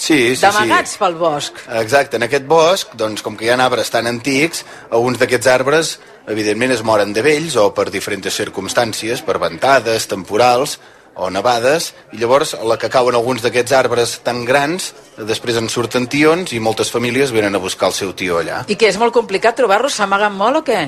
[0.00, 0.98] Sí, sí, D'amagats sí.
[1.02, 1.58] pel bosc.
[1.76, 5.90] Exacte, en aquest bosc, doncs, com que hi ha arbres tan antics, alguns d'aquests arbres,
[6.30, 10.78] evidentment, es moren de vells o per diferents circumstàncies, per ventades, temporals,
[11.20, 16.08] o nevades, i llavors la que cauen alguns d'aquests arbres tan grans, després en surten
[16.10, 18.64] tions i moltes famílies venen a buscar el seu tió allà.
[18.68, 19.94] I que és molt complicat trobar-los?
[20.00, 20.82] S'amaguen molt o què?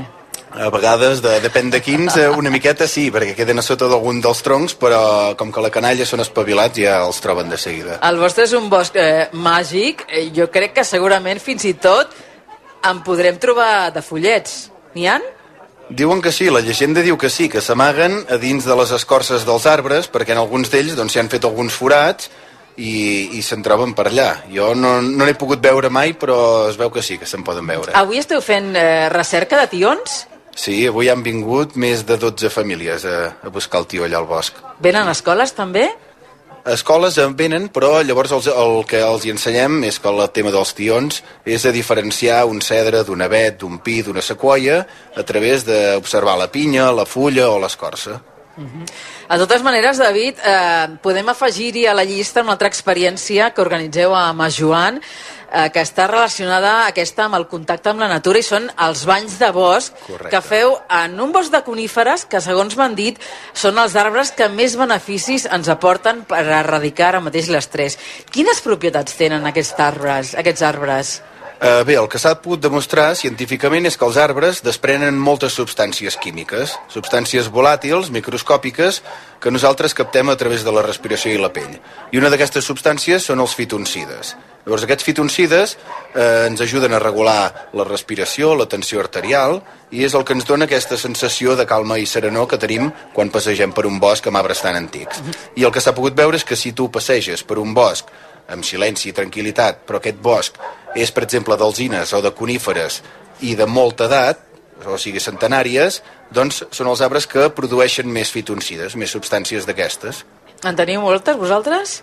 [0.53, 4.21] A vegades, de, depèn de quins, eh, una miqueta sí, perquè queden a sota d'algun
[4.21, 7.97] dels troncs, però com que la canalla són espavilats ja els troben de seguida.
[8.05, 10.05] El vostre és un bosc eh, màgic.
[10.11, 12.12] Eh, jo crec que segurament fins i tot
[12.85, 14.66] en podrem trobar de follets.
[14.92, 15.25] N'hi han?
[15.90, 19.45] Diuen que sí, la llegenda diu que sí, que s'amaguen a dins de les escorces
[19.49, 22.31] dels arbres, perquè en alguns d'ells doncs, s'hi han fet alguns forats
[22.77, 24.29] i, i se'n troben per allà.
[24.53, 27.66] Jo no no n'he pogut veure mai, però es veu que sí, que se'n poden
[27.68, 27.92] veure.
[27.99, 30.23] Avui esteu fent eh, recerca de tions?
[30.55, 34.29] Sí, avui han vingut més de 12 famílies a, a buscar el tio allà al
[34.29, 34.59] bosc.
[34.85, 35.88] Venen a escoles també?
[36.62, 40.53] Escoles en venen, però llavors els, el que els hi ensenyem és que el tema
[40.55, 44.85] dels tions és a diferenciar un cedre d'un avet, d'un pi, d'una sequoia,
[45.18, 48.20] a través d'observar la pinya, la fulla o l'escorça.
[48.57, 54.15] De totes maneres, David, eh, podem afegir-hi a la llista una altra experiència que organitzeu
[54.15, 55.01] amb Joan,
[55.53, 59.38] eh, que està relacionada aquesta amb el contacte amb la natura i són els banys
[59.41, 60.31] de bosc Correcte.
[60.31, 63.19] que feu en un bosc de coníferes que, segons m'han dit,
[63.55, 67.99] són els arbres que més beneficis ens aporten per erradicar ara mateix l'estrès.
[68.31, 70.35] Quines propietats tenen aquests arbres?
[70.35, 71.21] Aquests arbres?
[71.62, 76.16] Eh, bé, el que s'ha pogut demostrar científicament és que els arbres desprenen moltes substàncies
[76.18, 78.98] químiques, substàncies volàtils, microscòpiques,
[79.38, 81.77] que nosaltres captem a través de la respiració i la pell.
[82.11, 84.33] I una d'aquestes substàncies són els fitoncides.
[84.64, 89.61] Llavors, aquests fitoncides eh, ens ajuden a regular la respiració, la tensió arterial,
[89.94, 93.31] i és el que ens dona aquesta sensació de calma i serenor que tenim quan
[93.31, 95.22] passegem per un bosc amb arbres tan antics.
[95.55, 98.11] I el que s'ha pogut veure és que si tu passeges per un bosc
[98.51, 100.59] amb silenci i tranquil·litat, però aquest bosc
[100.94, 103.00] és, per exemple, d'alzines o de coníferes
[103.42, 104.44] i de molta edat,
[104.87, 106.00] o sigui, centenàries,
[106.35, 110.24] doncs són els arbres que produeixen més fitoncides, més substàncies d'aquestes.
[110.66, 112.00] En teniu moltes, vosaltres?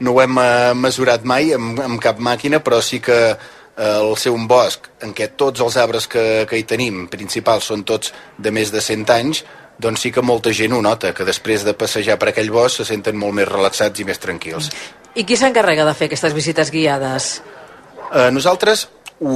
[0.00, 3.36] No ho hem eh, mesurat mai amb, amb cap màquina, però sí que eh,
[3.78, 7.84] el ser un bosc en què tots els arbres que, que hi tenim, principals, són
[7.88, 9.42] tots de més de 100 anys,
[9.78, 12.88] doncs sí que molta gent ho nota, que després de passejar per aquell bosc se
[12.88, 14.70] senten molt més relaxats i més tranquils.
[15.18, 17.38] I qui s'encarrega de fer aquestes visites guiades?
[18.14, 18.88] Eh, nosaltres
[19.20, 19.32] ho,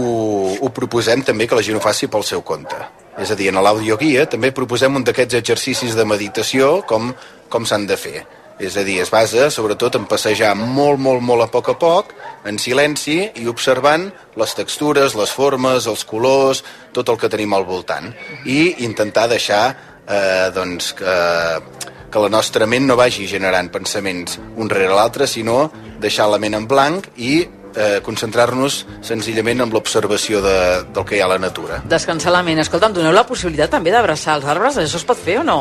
[0.61, 2.79] ho proposem també que la gent ho faci pel seu compte.
[3.21, 7.13] És a dir, en l'audioguia també proposem un d'aquests exercicis de meditació com,
[7.53, 8.23] com s'han de fer.
[8.63, 12.13] És a dir, es basa sobretot en passejar molt, molt, molt a poc a poc,
[12.47, 14.07] en silenci i observant
[14.39, 16.63] les textures, les formes, els colors,
[16.95, 18.13] tot el que tenim al voltant.
[18.47, 19.65] I intentar deixar
[20.07, 21.17] eh, doncs, que,
[22.13, 25.67] que la nostra ment no vagi generant pensaments un rere l'altre, sinó
[26.01, 27.35] deixar la ment en blanc i
[27.77, 30.57] eh, concentrar-nos senzillament en l'observació de,
[30.95, 31.83] del que hi ha a la natura.
[31.89, 32.63] Descansar la ment.
[32.63, 34.81] Escolta'm, doneu la possibilitat també d'abraçar els arbres?
[34.83, 35.61] Això es pot fer o no?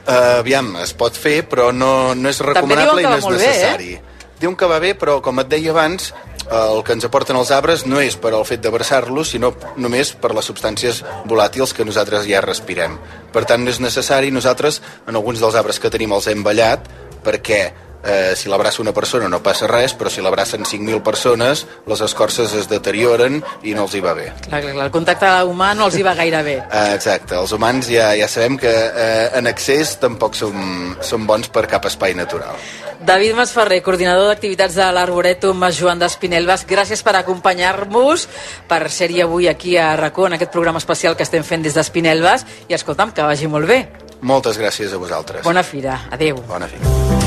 [0.00, 3.92] Uh, aviam, es pot fer, però no, no és recomanable i no és necessari.
[3.98, 4.26] Eh?
[4.40, 6.14] Diuen que va bé, però com et deia abans,
[6.50, 10.32] el que ens aporten els arbres no és per al fet d'abraçar-los, sinó només per
[10.34, 12.96] les substàncies volàtils que nosaltres ja respirem.
[13.34, 14.32] Per tant, no és necessari.
[14.34, 16.88] Nosaltres, en alguns dels arbres que tenim, els hem ballat
[17.22, 17.60] perquè
[18.04, 22.54] eh, si l'abraça una persona no passa res, però si l'abracen 5.000 persones, les escorces
[22.58, 24.30] es deterioren i no els hi va bé.
[24.46, 26.58] Clar, clar, clar, el contacte humà no els hi va gaire bé.
[26.66, 31.50] Eh, exacte, els humans ja, ja sabem que eh, en excés tampoc som, som bons
[31.52, 32.56] per cap espai natural.
[33.00, 38.26] David Masferrer, coordinador d'activitats de l'Arboretum Joan d'Espinelves, gràcies per acompanyar-nos,
[38.68, 42.44] per ser-hi avui aquí a RACó, en aquest programa especial que estem fent des d'Espinelves,
[42.68, 43.80] i escolta'm, que vagi molt bé.
[44.20, 45.44] Moltes gràcies a vosaltres.
[45.48, 46.02] Bona fira.
[46.12, 46.44] Adéu.
[46.48, 47.19] Bona fira.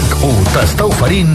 [0.00, 1.34] RAC1 t'està oferint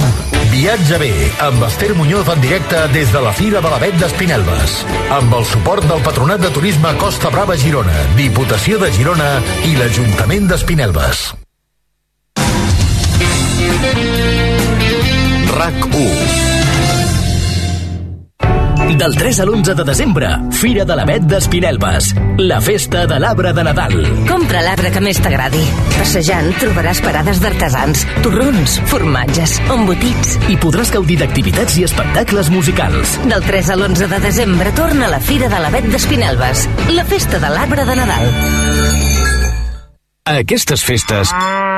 [0.49, 1.09] Viatge bé,
[1.43, 4.77] amb Esther Muñoz en directe des de la Fira de l'Avet d'Espinelves.
[5.13, 9.35] Amb el suport del Patronat de Turisme Costa Brava Girona, Diputació de Girona
[9.69, 11.27] i l'Ajuntament d'Espinelves.
[15.55, 16.44] RAC1
[18.97, 23.63] del 3 a l'11 de desembre, Fira de l'Avet d'Espinelves, la festa de l'arbre de
[23.63, 23.95] Nadal.
[24.29, 25.63] Compra l'arbre que més t'agradi.
[25.95, 30.37] Passejant trobaràs parades d'artesans, torrons, formatges, embotits.
[30.51, 33.17] I podràs gaudir d'activitats i espectacles musicals.
[33.25, 37.53] Del 3 a l'11 de desembre torna la Fira de l'Avet d'Espinelves, la festa de
[37.57, 39.14] l'arbre de Nadal.
[40.27, 41.29] A aquestes festes,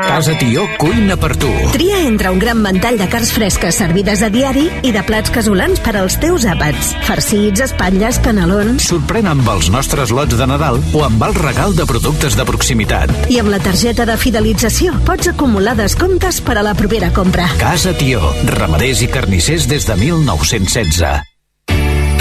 [0.08, 1.50] Casa Tió cuina per tu.
[1.74, 5.82] Tria entre un gran ventall de carns fresques servides a diari i de plats casolans
[5.84, 6.94] per als teus àpats.
[7.04, 8.88] Farcits, espatlles, canelons...
[8.88, 13.12] Sorprèn amb els nostres lots de Nadal o amb el regal de productes de proximitat.
[13.28, 17.50] I amb la targeta de fidelització pots acumular descomptes per a la propera compra.
[17.60, 21.04] Casa Tió, ramaders i carnissers des de 1916.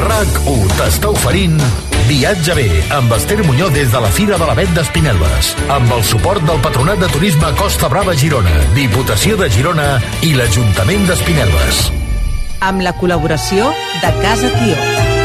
[0.02, 1.62] RAC1 t'està oferint
[2.06, 5.48] Viatge bé, amb Esther Muñoz des de la Fira de l'Avet d'Espinelves.
[5.74, 9.88] Amb el suport del Patronat de Turisme Costa Brava Girona, Diputació de Girona
[10.22, 11.82] i l'Ajuntament d'Espinelves.
[12.62, 15.15] Amb la col·laboració de Casa Tió.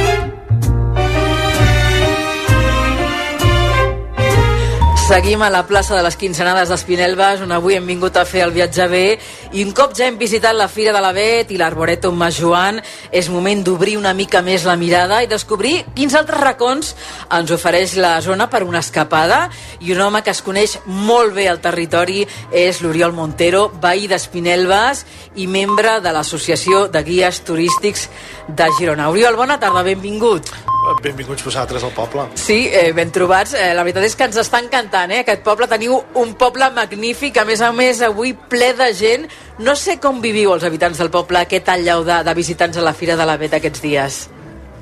[5.11, 8.53] Seguim a la plaça de les Quincenades d'Espinelves, on avui hem vingut a fer el
[8.55, 9.17] viatge bé
[9.51, 12.79] i un cop ja hem visitat la Fira de l'Avet i l'Arboretum Mas Joan,
[13.11, 16.93] és moment d'obrir una mica més la mirada i descobrir quins altres racons
[17.27, 19.43] ens ofereix la zona per una escapada
[19.81, 22.23] i un home que es coneix molt bé al territori
[22.55, 25.03] és l'Oriol Montero, veí d'Espinelves
[25.35, 28.07] i membre de l'Associació de Guies Turístics
[28.47, 29.11] de Girona.
[29.11, 30.55] Oriol, bona tarda, benvingut.
[31.01, 32.25] Benvinguts vosaltres al poble.
[32.33, 33.53] Sí, eh, ben trobats.
[33.53, 35.23] Eh, la veritat és que ens està encantant, eh?
[35.23, 35.65] Aquest poble.
[35.71, 39.25] Teniu un poble magnífic, a més a més, avui ple de gent.
[39.57, 42.93] No sé com viviu els habitants del poble aquest allau de, de visitants a la
[42.93, 44.21] Fira de la Bet aquests dies.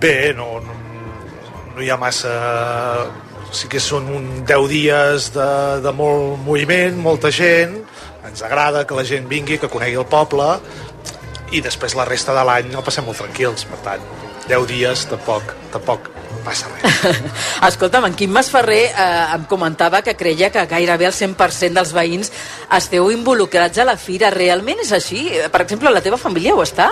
[0.03, 0.75] Bé, no, no,
[1.75, 2.35] no hi ha massa...
[3.49, 5.45] Sí que són un 10 dies de,
[5.81, 7.79] de molt moviment, molta gent.
[8.27, 10.51] Ens agrada que la gent vingui, que conegui el poble
[11.51, 14.03] i després la resta de l'any el passem molt tranquils, per tant,
[14.49, 16.09] 10 dies tampoc, tampoc
[16.45, 17.19] passa res.
[17.69, 22.33] Escolta'm, en Quim Masferrer eh, em comentava que creia que gairebé el 100% dels veïns
[22.77, 24.31] esteu involucrats a la fira.
[24.33, 25.27] Realment és així?
[25.51, 26.91] Per exemple, la teva família ho està?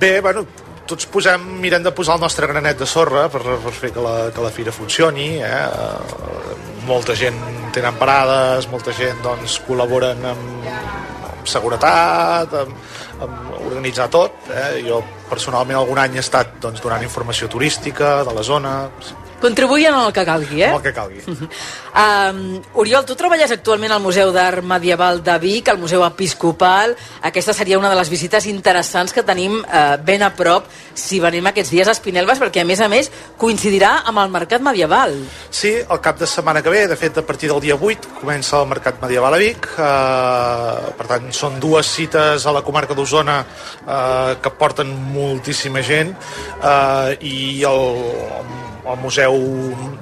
[0.00, 0.44] Bé, bueno,
[0.86, 4.16] tots posem, mirem de posar el nostre granet de sorra per, per fer que la,
[4.34, 5.28] que la fira funcioni.
[5.42, 5.64] Eh?
[6.86, 7.38] Molta gent
[7.74, 10.68] tenen parades, molta gent doncs, col·laboren amb,
[11.32, 12.90] amb seguretat, amb,
[13.26, 14.46] amb organitzar tot.
[14.54, 14.82] Eh?
[14.86, 18.74] Jo personalment algun any he estat doncs, donant informació turística de la zona,
[19.40, 20.72] Contribuïen en el que calgui, eh?
[20.72, 21.22] el que calgui.
[21.96, 26.92] Um, Oriol, tu treballes actualment al Museu d'Art Medieval de Vic, al Museu Episcopal.
[27.24, 31.48] Aquesta seria una de les visites interessants que tenim uh, ben a prop si venim
[31.48, 33.08] aquests dies a Espinelves, perquè a més a més
[33.40, 35.16] coincidirà amb el Mercat Medieval.
[35.48, 38.60] Sí, el cap de setmana que ve, de fet a partir del dia 8 comença
[38.60, 43.40] el Mercat Medieval a Vic, uh, per tant són dues cites a la comarca d'Osona
[43.40, 47.86] uh, que porten moltíssima gent uh, i el,
[48.42, 48.66] el
[49.00, 49.34] Museu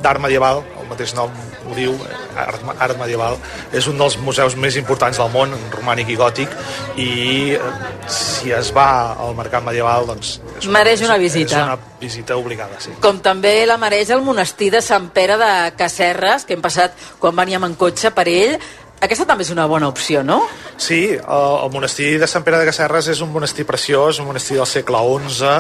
[0.05, 1.33] d'Art Medieval, el mateix nom
[1.65, 1.95] ho diu,
[2.37, 3.39] Art, Art Medieval,
[3.73, 6.53] és un dels museus més importants del món, romànic i gòtic,
[7.01, 7.09] i
[7.57, 7.73] eh,
[8.11, 10.37] si es va al mercat medieval, doncs...
[10.61, 11.57] És Mereix una visita.
[11.57, 12.93] És una visita obligada, sí.
[13.03, 17.37] Com també la mereix el monestir de Sant Pere de Casserres, que hem passat quan
[17.37, 18.59] veníem en cotxe per ell,
[19.05, 20.41] aquesta també és una bona opció, no?
[20.81, 24.57] Sí, el, el monestir de Sant Pere de Casserres és un monestir preciós, un monestir
[24.59, 25.53] del segle XI,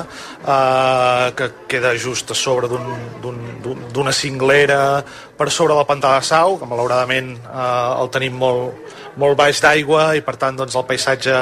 [0.42, 5.04] eh, que queda just a sobre d'una un, cinglera
[5.38, 10.12] per sobre del pantà de Sau, que malauradament eh, el tenim molt, molt baix d'aigua
[10.18, 11.40] i per tant doncs, el paisatge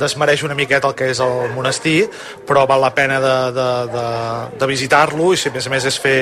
[0.00, 2.06] desmereix una miqueta el que és el monestir
[2.46, 4.06] però val la pena de, de, de,
[4.60, 6.20] de visitar-lo i si a més a més és fer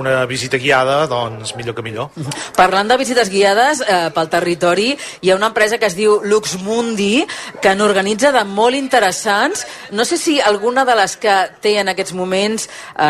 [0.00, 2.10] una visita guiada doncs millor que millor.
[2.60, 7.24] Parlant de visites guiades eh, pel territori hi ha una empresa que es diu Luxmundi
[7.62, 9.64] que n'organitza de molt interessants.
[9.92, 13.08] No sé si alguna de les que té en aquests moments eh,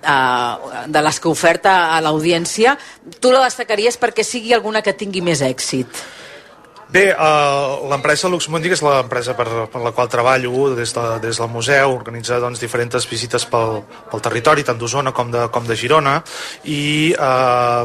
[0.00, 2.76] eh, de les que oferta a l'audiència
[3.20, 6.04] tu la destacaries perquè sigui alguna que tingui més èxit
[6.94, 11.40] Bé, uh, l'empresa Luxmundi, que és l'empresa per, per la qual treballo des, de, des
[11.42, 13.80] del museu, organitza doncs, diferents visites pel,
[14.12, 16.20] pel territori, tant d'Osona com, de, com de Girona,
[16.70, 17.82] i uh,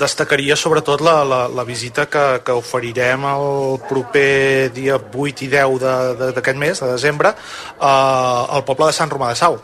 [0.00, 6.32] destacaria sobretot la, la, la visita que, que oferirem el proper dia 8 i 10
[6.32, 7.36] d'aquest mes, de desembre,
[7.76, 9.60] uh, al poble de Sant Romà de Sau.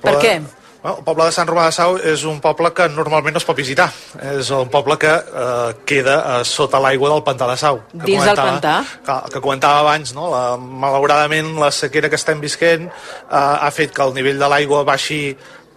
[0.00, 0.38] Per què?
[0.84, 3.46] Bueno, el poble de Sant Romà de Sau és un poble que normalment no es
[3.48, 3.86] pot visitar.
[4.34, 7.78] És un poble que eh, queda eh, sota l'aigua del pantà de Sau.
[7.88, 8.74] Que Dins del pantà?
[9.06, 10.28] Que, que comentava abans, no?
[10.28, 10.42] La,
[10.84, 12.92] malauradament la sequera que estem visquent eh,
[13.32, 15.22] ha fet que el nivell de l'aigua baixi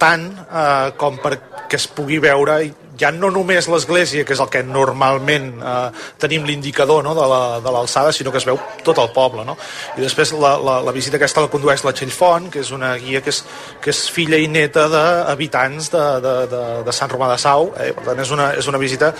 [0.01, 2.61] tant eh, com perquè es pugui veure
[2.97, 5.75] ja no només l'església, que és el que normalment eh,
[6.21, 7.27] tenim l'indicador no, de
[7.71, 9.45] l'alçada, la, sinó que es veu tot el poble.
[9.47, 9.57] No?
[9.97, 12.95] I després la, la, la visita aquesta la condueix la Txell Font, que és una
[13.01, 13.43] guia que és,
[13.83, 17.71] que és filla i neta d'habitants de, de, de, de Sant Romà de Sau.
[17.77, 17.91] Eh?
[17.97, 19.13] Per tant, és una, és una visita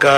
[0.00, 0.16] que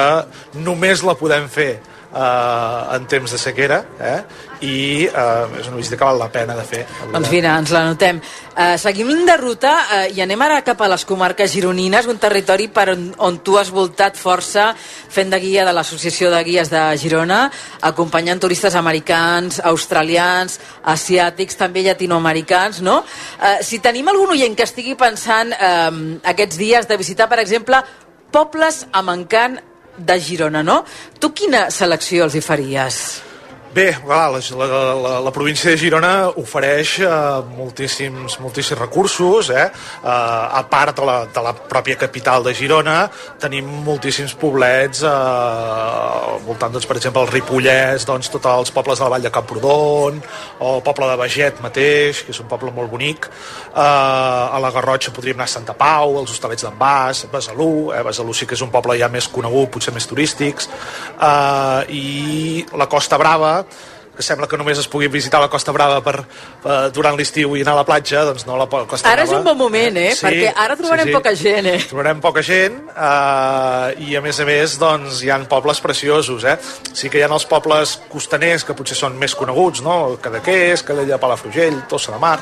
[0.61, 1.73] només la podem fer
[2.17, 4.19] eh, en temps de sequera eh?
[4.65, 6.83] i eh, és una visita que val la pena de fer.
[7.13, 8.21] Doncs mira, ens la notem.
[8.57, 12.71] Eh, seguim de ruta eh, i anem ara cap a les comarques gironines, un territori
[12.73, 16.83] per on, on tu has voltat força fent de guia de l'Associació de Guies de
[17.01, 17.45] Girona,
[17.91, 20.59] acompanyant turistes americans, australians,
[20.97, 23.03] asiàtics, també llatinoamericans, no?
[23.37, 27.83] Eh, si tenim algun oient que estigui pensant eh, aquests dies de visitar, per exemple,
[28.33, 29.61] pobles amb encant
[29.99, 30.83] de Girona, no?
[31.19, 33.01] Tu quina selecció els hi faries?
[33.77, 37.09] Bé, la, la, la, la província de Girona ofereix eh,
[37.59, 39.67] moltíssims, moltíssims recursos, eh?
[39.67, 40.07] eh?
[40.09, 42.95] a part de la, de la pròpia capital de Girona,
[43.37, 48.97] tenim moltíssims poblets eh, al voltant, doncs, per exemple, el Ripollès, doncs, tots els pobles
[48.97, 50.23] de la Vall de Camprodon,
[50.57, 54.73] o el poble de Beget mateix, que és un poble molt bonic, eh, a la
[54.73, 58.01] Garrotxa podríem anar a Santa Pau, als Hostalets d'en Bas, Besalú, eh?
[58.09, 60.73] Besalú sí que és un poble ja més conegut, potser més turístics,
[61.21, 63.66] eh, i la Costa Brava,
[64.17, 66.17] que sembla que només es pugui visitar la Costa Brava per,
[66.63, 69.29] per durant l'estiu i anar a la platja, doncs no, la Costa Ara Brava...
[69.29, 70.15] és un bon moment, eh?
[70.17, 71.17] Perquè ara trobarem sí, sí.
[71.19, 71.81] poca gent, eh?
[71.91, 76.57] Trobarem poca gent eh, i a més a més doncs, hi han pobles preciosos, eh?
[76.97, 79.99] Sí que hi ha els pobles costaners que potser són més coneguts, no?
[80.23, 82.39] Cadaqués, Calella, Palafrugell, Tossa de Mar,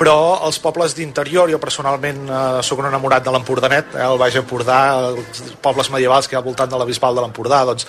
[0.00, 0.16] però
[0.48, 4.80] els pobles d'interior, jo personalment eh, sóc un enamorat de l'Empordanet, eh, el Baix Empordà,
[5.10, 7.88] els pobles medievals que hi ha al voltant de la Bisbal de l'Empordà, doncs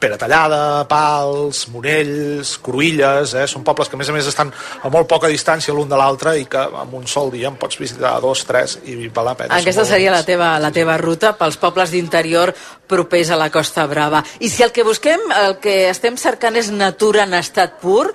[0.00, 3.46] Pere Tallada, Pals, Monells, Cruïlles, eh?
[3.50, 6.36] són pobles que a més a més estan a molt poca distància l'un de l'altre
[6.40, 9.58] i que amb un sol dia en pots visitar dos, tres i val la pena.
[9.58, 12.54] Aquesta seria la teva, la teva ruta pels pobles d'interior
[12.88, 14.24] propers a la Costa Brava.
[14.40, 18.10] I si el que busquem, el que estem cercant és natura en estat pur,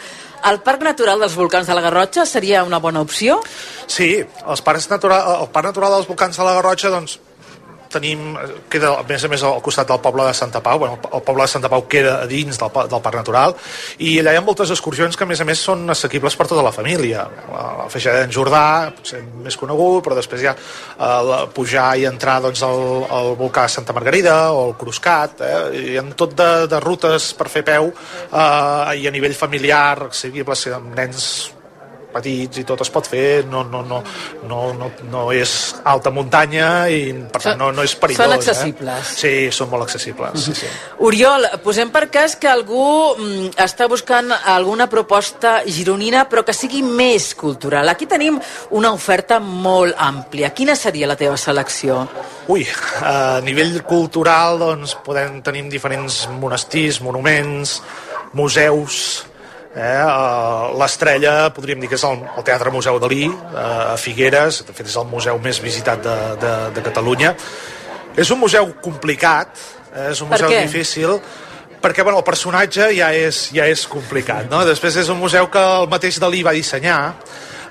[0.49, 3.39] el Parc Natural dels Volcans de la Garrotxa seria una bona opció?
[3.87, 7.17] Sí, els parcs natural, el Parc Natural dels Volcans de la Garrotxa doncs,
[7.89, 8.35] tenim,
[8.69, 11.45] queda a més a més al costat del poble de Santa Pau, bueno, el poble
[11.45, 13.55] de Santa Pau queda a dins del, del Parc Natural.
[14.05, 16.65] I allà hi ha moltes excursions que a més a més són assequibles per tota
[16.65, 17.25] la família.
[17.49, 18.63] La, la Feixada d'en Jordà,
[18.95, 23.33] potser més conegut però després hi ha eh, la, pujar i entrar doncs, al, al
[23.39, 25.53] volcà Santa Margarida o el Cruscat eh?
[25.93, 30.67] hi ha tot de, de rutes per fer peu eh, i a nivell familiar assequibles
[30.75, 31.29] amb nens
[32.13, 34.01] petits i tot es pot fer, no, no, no,
[34.49, 35.53] no, no, no és
[35.87, 38.23] alta muntanya i per tant no, no és perillós.
[38.25, 39.13] Són accessibles.
[39.13, 39.19] Eh?
[39.21, 40.47] Sí, són molt accessibles.
[40.47, 40.71] Sí, sí.
[41.09, 42.85] Oriol, posem per cas que algú
[43.15, 47.89] mm, està buscant alguna proposta gironina però que sigui més cultural.
[47.91, 48.39] Aquí tenim
[48.77, 50.53] una oferta molt àmplia.
[50.55, 52.01] Quina seria la teva selecció?
[52.49, 52.65] Ui,
[53.05, 57.79] a nivell cultural doncs, podem tenir diferents monestirs, monuments,
[58.33, 59.25] museus,
[59.79, 64.75] Eh, L'estrella, podríem dir que és el, el Teatre Museu Dalí, eh, a Figueres, de
[64.75, 67.31] fet és el museu més visitat de, de, de Catalunya.
[68.19, 69.61] És un museu complicat,
[69.93, 70.65] eh, és un Per museu què?
[70.67, 71.15] difícil,
[71.79, 74.49] perquè bueno, el personatge ja és, ja és complicat.
[74.51, 74.65] No?
[74.67, 76.99] Després és un museu que el mateix Dalí va dissenyar,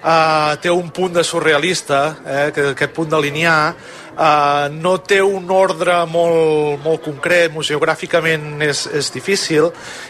[0.01, 3.75] eh, té un punt de surrealista, eh, que aquest punt de linear,
[4.19, 9.69] Uh, no té un ordre molt, molt concret, museogràficament és, és difícil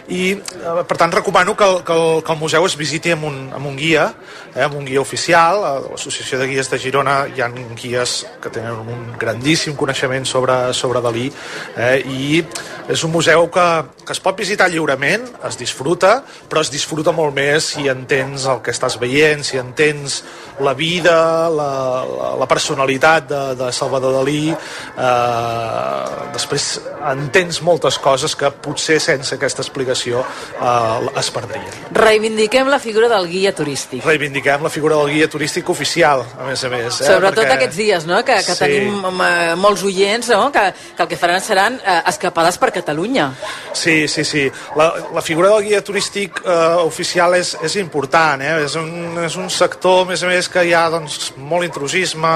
[0.08, 3.26] i uh, per tant recomano que el, que, el, que el museu es visiti amb
[3.28, 4.06] un, amb un guia,
[4.54, 8.48] eh, amb un guia oficial, a l'Associació de Guies de Girona hi ha guies que
[8.54, 11.28] tenen un grandíssim coneixement sobre, sobre Dalí
[11.76, 12.40] eh, i
[12.88, 13.66] és un museu que,
[14.06, 18.64] que es pot visitar lliurement, es disfruta, però es disfruta molt més si entens el
[18.64, 20.22] que estàs veient, si entens
[20.64, 21.18] la vida,
[21.52, 21.70] la,
[22.08, 26.68] la, la personalitat de, de Salvador Dalí, eh, després
[27.12, 31.68] entens moltes coses que potser sense aquesta explicació eh, es perdrien.
[31.94, 34.04] Reivindiquem la figura del guia turístic.
[34.06, 37.00] Reivindiquem la figura del guia turístic oficial, a més a més.
[37.00, 37.08] Eh?
[37.10, 37.58] Sobretot Perquè...
[37.58, 38.58] aquests dies, no?, que, que Sí.
[38.64, 40.64] tenim eh, molts oients, no?, que,
[40.96, 43.30] que el que faran seran eh, escapades per Catalunya.
[43.72, 44.50] Sí, sí, sí.
[44.76, 48.64] La, la figura del guia turístic eh, oficial és, és important, eh?
[48.64, 52.32] és, un, és un sector, a més a més, que hi ha doncs, molt intrusisme,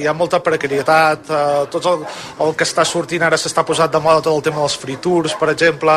[0.00, 2.04] hi ha molta precarietat, eh, tot el,
[2.46, 5.34] el que està sortint ara s'està posat de moda tot el tema dels free tours,
[5.40, 5.96] per exemple,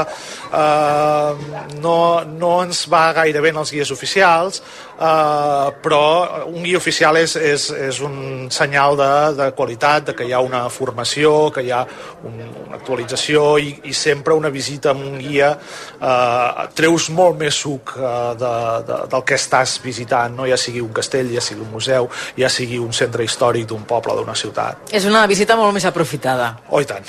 [0.62, 1.97] eh, no,
[2.30, 4.64] no ens va gaire bé en els guies oficials,
[5.04, 6.04] eh, però
[6.47, 10.41] un guia oficial és, és, és un senyal de, de qualitat, de que hi ha
[10.43, 11.84] una formació, que hi ha
[12.24, 17.60] un, una actualització i, i sempre una visita amb un guia eh, treus molt més
[17.66, 18.54] suc eh, de,
[18.88, 20.47] de, del que estàs visitant, no?
[20.49, 24.16] ja sigui un castell, ja sigui un museu, ja sigui un centre històric d'un poble,
[24.20, 24.89] d'una ciutat.
[24.93, 26.54] És una visita molt més aprofitada.
[26.70, 27.06] Oh, i tant.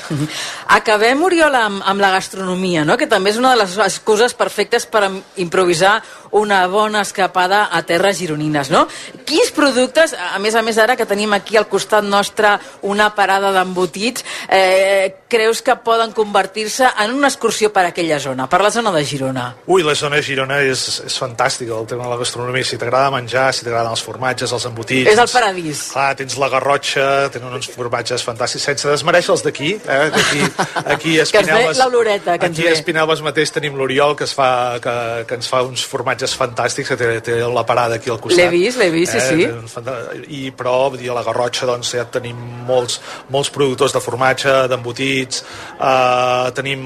[0.79, 2.99] Acabem, Oriol, amb, amb la gastronomia, no?
[3.01, 5.07] que també és una de les excuses perfectes per
[5.43, 5.99] improvisar
[6.35, 8.71] una bona escapada a terres gironines.
[8.75, 8.85] No?
[9.25, 13.53] Quins productes, a més a més ara que tenim aquí al costat nostre una parada
[13.55, 18.93] d'embotits, eh, creus que poden convertir-se en una excursió per aquella zona, per la zona
[18.95, 19.49] de Girona?
[19.67, 22.65] Ui, la zona de Girona és, és fantàstica, el tema de la gastronomia.
[22.65, 25.11] Si t'agrada menjar, si t'agraden els formatges, els embotits...
[25.11, 25.83] És el paradís.
[25.93, 29.73] Clar, tens la garrotxa, tenen uns formatges fantàstics, sense desmereixer els d'aquí.
[29.83, 30.01] Eh?
[30.15, 30.47] Aquí,
[30.85, 31.79] aquí a Espinelves...
[31.83, 32.77] l'oloreta, que ens Aquí a ve.
[32.79, 34.49] Espinelves mateix tenim l'Oriol, que, es fa,
[34.85, 34.95] que,
[35.29, 38.45] que ens fa uns formatges fantàstics, que té, té la parada aquí al costat.
[38.45, 39.49] L'he vist, l'he vist, sí, sí.
[39.51, 43.01] uns fanta- I, però, vull dir, a la Garrotxa doncs, ja tenim molts,
[43.35, 46.85] molts productors de formatge, d'embotits, eh, tenim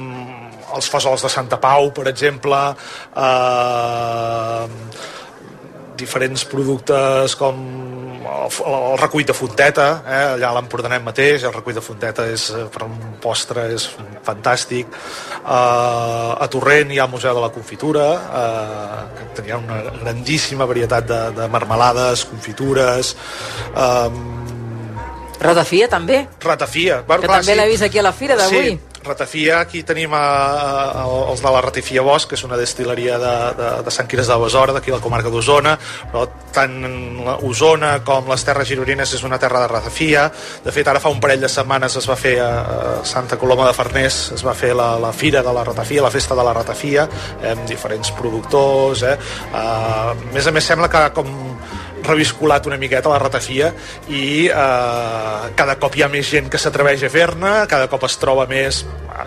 [0.77, 2.59] els fesols de Santa Pau, per exemple,
[3.17, 4.67] eh,
[5.99, 7.59] diferents productes com
[8.29, 12.67] el, recull de Fonteta, eh, allà a l'Empordanet mateix, el recull de Fonteta és, eh,
[12.73, 13.89] per un postre és
[14.25, 14.87] fantàstic.
[15.49, 20.67] Uh, a Torrent hi ha el Museu de la Confitura, uh, que tenia una grandíssima
[20.67, 23.17] varietat de, de marmelades, confitures...
[23.75, 24.58] Um,
[25.41, 26.27] Ratafia, també?
[26.43, 27.03] Ratafia.
[27.07, 27.59] Que clar, també sí.
[27.61, 28.73] l'he vist aquí a la fira d'avui.
[28.75, 30.23] Sí, Ratafia, aquí tenim a,
[31.01, 34.29] a, els de la Ratafia Bosch, que és una destileria de, de, de Sant Quires
[34.29, 35.77] de Besora, d'aquí la comarca d'Osona,
[36.13, 36.75] però tant
[37.47, 40.27] Osona com les terres gironines és una terra de Ratafia.
[40.65, 42.51] De fet, ara fa un parell de setmanes es va fer a
[43.07, 46.37] Santa Coloma de Farners, es va fer la, la fira de la Ratafia, la festa
[46.39, 47.09] de la Ratafia,
[47.43, 49.07] eh, amb diferents productors.
[49.07, 49.17] Eh.
[49.53, 51.31] Uh, a més a més, sembla que com
[52.07, 53.73] reviscolat una miqueta la ratafia
[54.09, 58.19] i eh, cada cop hi ha més gent que s'atreveix a fer-ne, cada cop es
[58.21, 58.85] troba més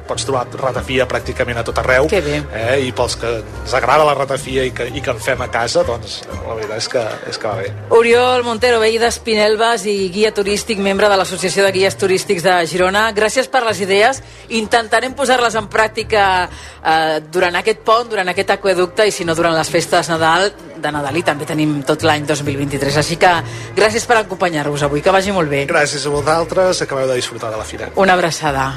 [0.07, 4.63] pots trobar ratafia pràcticament a tot arreu eh, i pels que ens agrada la ratafia
[4.67, 7.47] i que, i que en fem a casa doncs la veritat és que, és que
[7.47, 7.69] va bé.
[7.97, 13.07] Oriol Montero, veí d'Espinelves i guia turístic, membre de l'Associació de Guies Turístics de Girona.
[13.15, 14.21] Gràcies per les idees,
[14.61, 19.55] intentarem posar-les en pràctica eh, durant aquest pont, durant aquest aqueducte i si no durant
[19.57, 20.49] les festes Nadal,
[20.81, 23.33] de Nadal i també tenim tot l'any 2023, així que
[23.77, 25.65] gràcies per acompanyar-vos avui, que vagi molt bé.
[25.69, 27.91] Gràcies a vosaltres, acabeu de disfrutar de la fira.
[27.95, 28.71] Una abraçada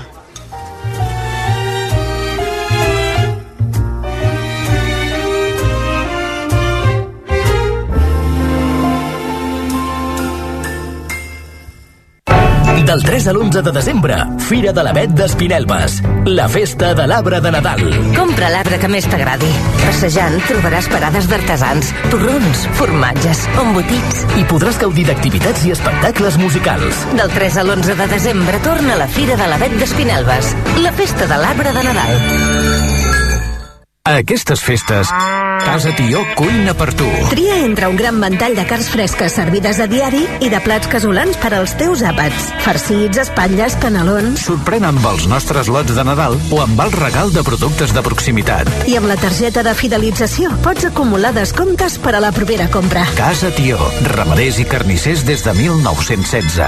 [12.84, 16.02] Del 3 a l'11 de desembre, Fira de l'Avet d'Espinelves.
[16.26, 17.80] La festa de l'arbre de Nadal.
[18.12, 19.48] Compra l'arbre que més t'agradi.
[19.80, 24.24] Passejant trobaràs parades d'artesans, torrons, formatges, embotits.
[24.36, 27.06] I podràs gaudir d'activitats i espectacles musicals.
[27.16, 30.52] Del 3 a l'11 de desembre torna la Fira de l'Avet d'Espinelves.
[30.84, 32.93] La festa de l'arbre de Nadal.
[34.06, 35.08] A aquestes festes,
[35.64, 37.06] Casa Tió cuina per tu.
[37.30, 41.38] Tria entre un gran ventall de carns fresques servides a diari i de plats casolans
[41.40, 42.50] per als teus àpats.
[42.60, 44.44] Farcits, espatlles, canelons...
[44.44, 48.68] Sorprèn amb els nostres lots de Nadal o amb el regal de productes de proximitat.
[48.84, 53.06] I amb la targeta de fidelització pots acumular descomptes per a la propera compra.
[53.16, 53.80] Casa Tió,
[54.12, 56.60] ramaders i carnissers des de 1916.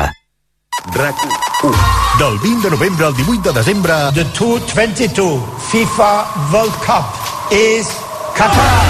[0.96, 1.28] RAC
[1.68, 1.76] 1.
[2.16, 4.00] Del 20 de novembre al 18 de desembre...
[4.16, 6.12] The 222 FIFA
[6.48, 7.86] World Cup is
[8.34, 8.82] Qatar.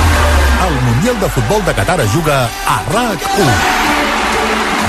[0.66, 3.50] El Mundial de Futbol de Qatar es juga a RAC1.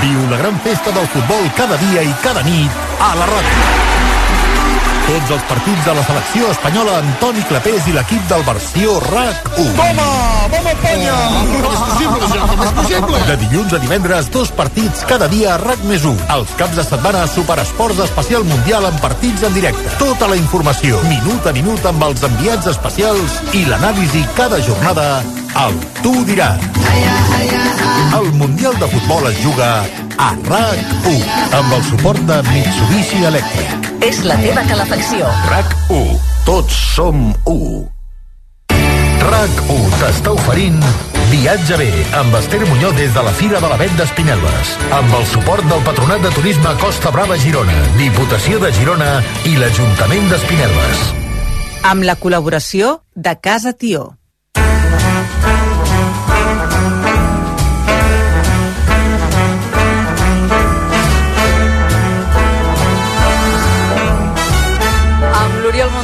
[0.02, 3.77] Viu la gran festa del futbol cada dia i cada nit a la ràdio.
[5.08, 9.70] Tots els partits de la selecció espanyola amb Toni Clapés i l'equip del versió RAC1.
[9.78, 10.08] Toma!
[10.52, 11.14] Vamos, Espanya!
[11.62, 12.48] Com és possible, això?
[12.50, 13.22] Com és possible?
[13.30, 16.28] De dilluns a divendres, dos partits cada dia a RAC més 1.
[16.36, 19.96] Els caps de setmana, Superesports Especial Mundial amb partits en directe.
[19.96, 25.08] Tota la informació, minut a minut amb els enviats especials i l'anàlisi cada jornada
[25.56, 26.52] al Tu dirà.
[28.18, 29.68] El Mundial de Futbol es juga
[30.18, 31.20] a RAC1
[31.58, 33.92] amb el suport de Mitsubishi Electric.
[34.06, 35.28] És la teva calefacció.
[35.50, 36.18] RAC1.
[36.48, 37.84] Tots som 1.
[39.28, 40.82] RAC1 t'està oferint
[41.28, 44.70] Viatge bé amb Esther Muñoz des de la Fira de l'Avet d'Espinelves.
[44.96, 49.10] Amb el suport del Patronat de Turisme Costa Brava Girona, Diputació de Girona
[49.44, 51.02] i l'Ajuntament d'Espinelves.
[51.84, 54.14] Amb la col·laboració de Casa Tió.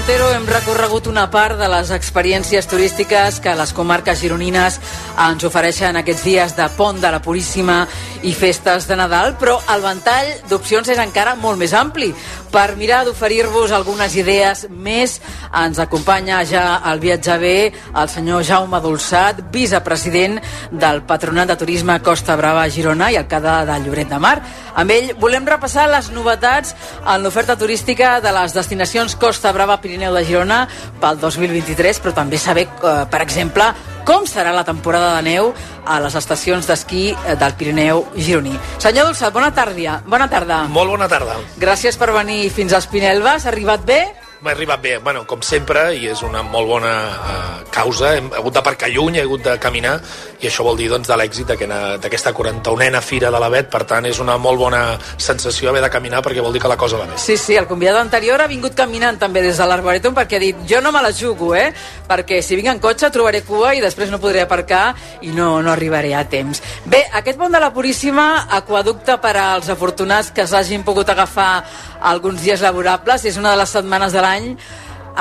[0.07, 4.79] Amb Montero hem recorregut una part de les experiències turístiques que les comarques gironines
[5.21, 7.83] ens ofereixen aquests dies de Pont de la Puríssima
[8.25, 12.09] i festes de Nadal, però el ventall d'opcions és encara molt més ampli.
[12.55, 15.19] Per mirar d'oferir-vos algunes idees més,
[15.53, 20.39] ens acompanya ja al viatge bé el senyor Jaume Dolçat, vicepresident
[20.71, 24.39] del Patronat de Turisme Costa Brava Girona i alcalde de Lloret de Mar.
[24.75, 26.73] Amb ell volem repassar les novetats
[27.03, 30.65] en l'oferta turística de les destinacions Costa Brava Pirineu de Girona
[31.01, 33.71] pel 2023, però també saber, eh, per exemple,
[34.05, 35.53] com serà la temporada de neu
[35.87, 38.57] a les estacions d'esquí eh, del Pirineu gironí.
[38.79, 40.01] Senyor Dolçat, bona tarda.
[40.07, 40.65] Bona tarda.
[40.69, 41.39] Molt bona tarda.
[41.61, 43.47] Gràcies per venir fins a Espinelves.
[43.47, 44.03] Ha arribat bé?
[44.45, 48.11] M'ha arribat bé, bueno, com sempre, i és una molt bona uh, causa.
[48.19, 49.95] Hem hagut d'aparcar lluny, he hagut de caminar,
[50.43, 54.21] i això vol dir doncs, de l'èxit d'aquesta 41a Fira de l'Avet, per tant, és
[54.21, 54.83] una molt bona
[55.17, 57.17] sensació haver de caminar perquè vol dir que la cosa va bé.
[57.23, 60.61] Sí, sí, el convidat anterior ha vingut caminant també des de l'Arboretum perquè ha dit,
[60.69, 61.71] jo no me la jugo, eh?
[62.05, 64.91] Perquè si vinc en cotxe trobaré cua i després no podré aparcar
[65.25, 66.61] i no, no arribaré a temps.
[66.85, 71.65] Bé, aquest pont de la Puríssima, aquaducte per als afortunats que s'hagin pogut agafar
[72.05, 74.51] alguns dies laborables, és una de les setmanes de l'any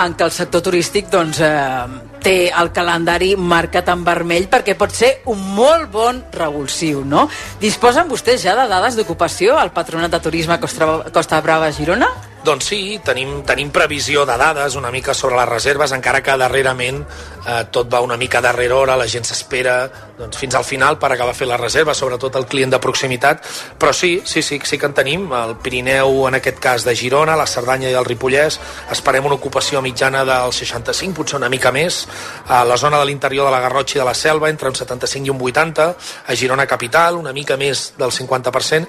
[0.04, 4.94] en què el sector turístic doncs, eh, té el calendari marcat en vermell perquè pot
[4.96, 7.28] ser un molt bon revulsiu, no?
[7.62, 12.12] Disposen vostès ja de dades d'ocupació al Patronat de Turisme Costa, Brava Girona?
[12.44, 16.98] Doncs sí, tenim, tenim previsió de dades una mica sobre les reserves, encara que darrerament
[17.00, 19.78] eh, tot va una mica darrere hora, la gent s'espera
[20.18, 23.48] doncs, fins al final per acabar fer la reserva, sobretot el client de proximitat,
[23.80, 27.38] però sí, sí, sí, sí que en tenim, el Pirineu en aquest cas de Girona,
[27.40, 28.60] la Cerdanya i el Ripollès,
[28.92, 32.04] esperem una ocupació mitjana del 65, potser una mica més,
[32.48, 35.28] a la zona de l'interior de la Garrotxa i de la Selva, entre un 75
[35.28, 35.88] i un 80,
[36.28, 38.88] a Girona capital, una mica més del 50%,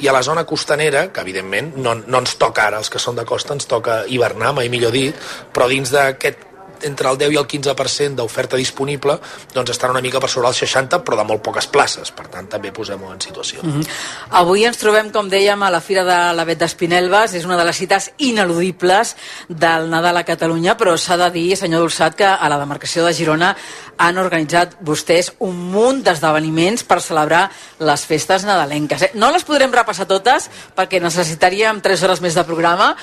[0.00, 3.16] i a la zona costanera, que evidentment no, no ens toca ara, els que són
[3.16, 5.16] de costa ens toca hivernar, mai millor dit,
[5.54, 6.49] però dins d'aquest
[6.82, 9.18] entre el 10 i el 15% d'oferta disponible
[9.54, 12.48] doncs estan una mica per sobre el 60 però de molt poques places, per tant
[12.48, 13.62] també posem-ho en situació.
[13.62, 13.88] Mm -hmm.
[14.30, 17.76] Avui ens trobem, com dèiem, a la Fira de l'Avet d'Espinelves, és una de les
[17.76, 19.16] cites ineludibles
[19.48, 23.12] del Nadal a Catalunya, però s'ha de dir, senyor Dolçat, que a la demarcació de
[23.12, 23.56] Girona
[23.98, 29.02] han organitzat vostès un munt d'esdeveniments per celebrar les festes nadalenques.
[29.02, 29.10] Eh?
[29.14, 32.96] No les podrem repassar totes perquè necessitaríem 3 hores més de programa,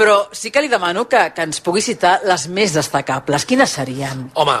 [0.00, 3.44] però sí que li demano que, que ens pugui citar les més destacables.
[3.44, 4.30] Quines serien?
[4.40, 4.56] Home,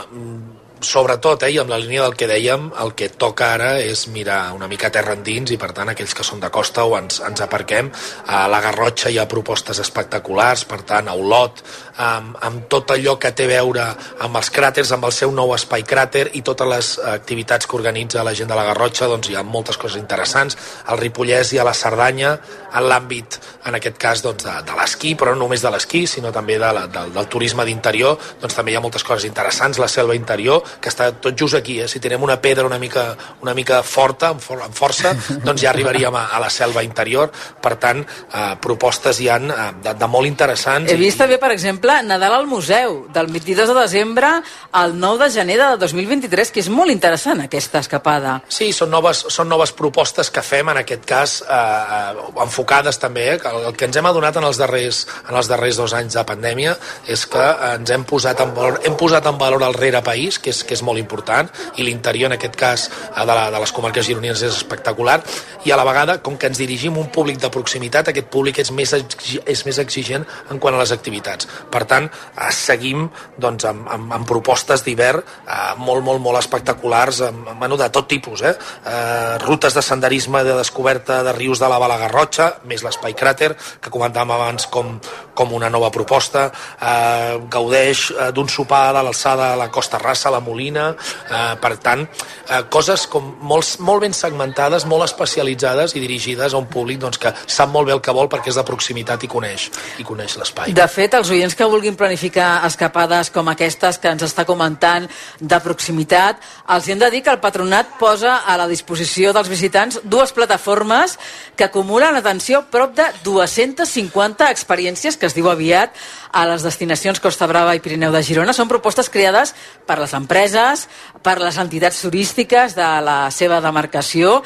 [0.84, 4.52] sobretot, eh, i amb la línia del que dèiem, el que toca ara és mirar
[4.56, 7.44] una mica terra endins i, per tant, aquells que són de costa o ens, ens
[7.44, 7.90] aparquem.
[8.26, 11.64] A la Garrotxa hi ha propostes espectaculars, per tant, a Olot,
[12.00, 13.86] amb, amb tot allò que té a veure
[14.24, 18.24] amb els cràters, amb el seu nou espai cràter i totes les activitats que organitza
[18.24, 20.56] la gent de la Garrotxa, doncs hi ha moltes coses interessants.
[20.88, 22.36] Al Ripollès i a la Cerdanya,
[22.70, 26.30] en l'àmbit, en aquest cas, doncs, de, de l'esquí, però no només de l'esquí, sinó
[26.30, 29.88] també de la, del, del turisme d'interior, doncs també hi ha moltes coses interessants, la
[29.90, 31.88] selva interior, que està tot just aquí, eh?
[31.90, 33.08] si tenem una pedra una mica,
[33.42, 35.12] una mica forta, amb, for amb força,
[35.46, 39.68] doncs ja arribaríem a, a la selva interior, per tant, eh, propostes hi han eh,
[39.82, 40.92] de, de molt interessants.
[40.92, 41.24] He vist i...
[41.24, 44.28] també, per exemple, Nadal al Museu, del 22 de desembre
[44.72, 48.36] al 9 de gener de 2023, que és molt interessant aquesta escapada.
[48.48, 53.38] Sí, són noves, són noves propostes que fem, en aquest cas, eh, enfocades també, eh?
[53.50, 56.76] el, que ens hem adonat en els darrers, en els darrers dos anys de pandèmia
[57.10, 60.54] és que ens hem posat en valor, hem posat en valor el rere país, que
[60.54, 62.86] és, que és molt important, i l'interior, en aquest cas,
[63.16, 65.18] de, la, de les comarques gironines és espectacular,
[65.66, 68.60] i a la vegada, com que ens dirigim a un públic de proximitat, aquest públic
[68.62, 71.48] és més, és més exigent en quant a les activitats.
[71.70, 73.08] Per tant, eh, seguim
[73.40, 78.08] doncs, amb, amb, amb propostes d'hivern eh, molt, molt, molt espectaculars, amb, bueno, de tot
[78.10, 78.54] tipus, eh?
[78.86, 79.38] eh?
[79.44, 84.34] rutes de senderisme de descoberta de rius de la Balagarrotxa, més l'espai cràter, que comentàvem
[84.36, 84.96] abans com,
[85.34, 86.48] com una nova proposta,
[86.80, 91.76] eh, gaudeix eh, d'un sopar de l'alçada de la Costa Rassa, la Molina, eh, per
[91.82, 97.00] tant, eh, coses com molt, molt ben segmentades, molt especialitzades i dirigides a un públic
[97.00, 99.68] doncs, que sap molt bé el que vol perquè és de proximitat i coneix,
[99.98, 100.74] i coneix l'espai.
[100.76, 105.04] De fet, els oients que vulguin planificar escapades com aquestes que ens està comentant
[105.36, 106.38] de proximitat,
[106.72, 111.18] els hem de dir que el patronat posa a la disposició dels visitants dues plataformes
[111.60, 115.92] que acumulen, atenció, prop de 250 experiències que es diu aviat
[116.32, 118.56] a les destinacions Costa Brava i Pirineu de Girona.
[118.56, 119.52] Són propostes creades
[119.84, 120.88] per les empreses,
[121.20, 124.38] per les entitats turístiques de la seva demarcació.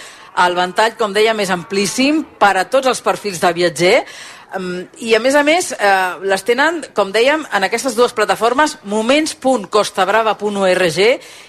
[0.42, 3.98] El ventall, com deia, més amplíssim per a tots els perfils de viatger
[5.02, 10.98] i a més a més eh, les tenen, com dèiem, en aquestes dues plataformes moments.costabrava.org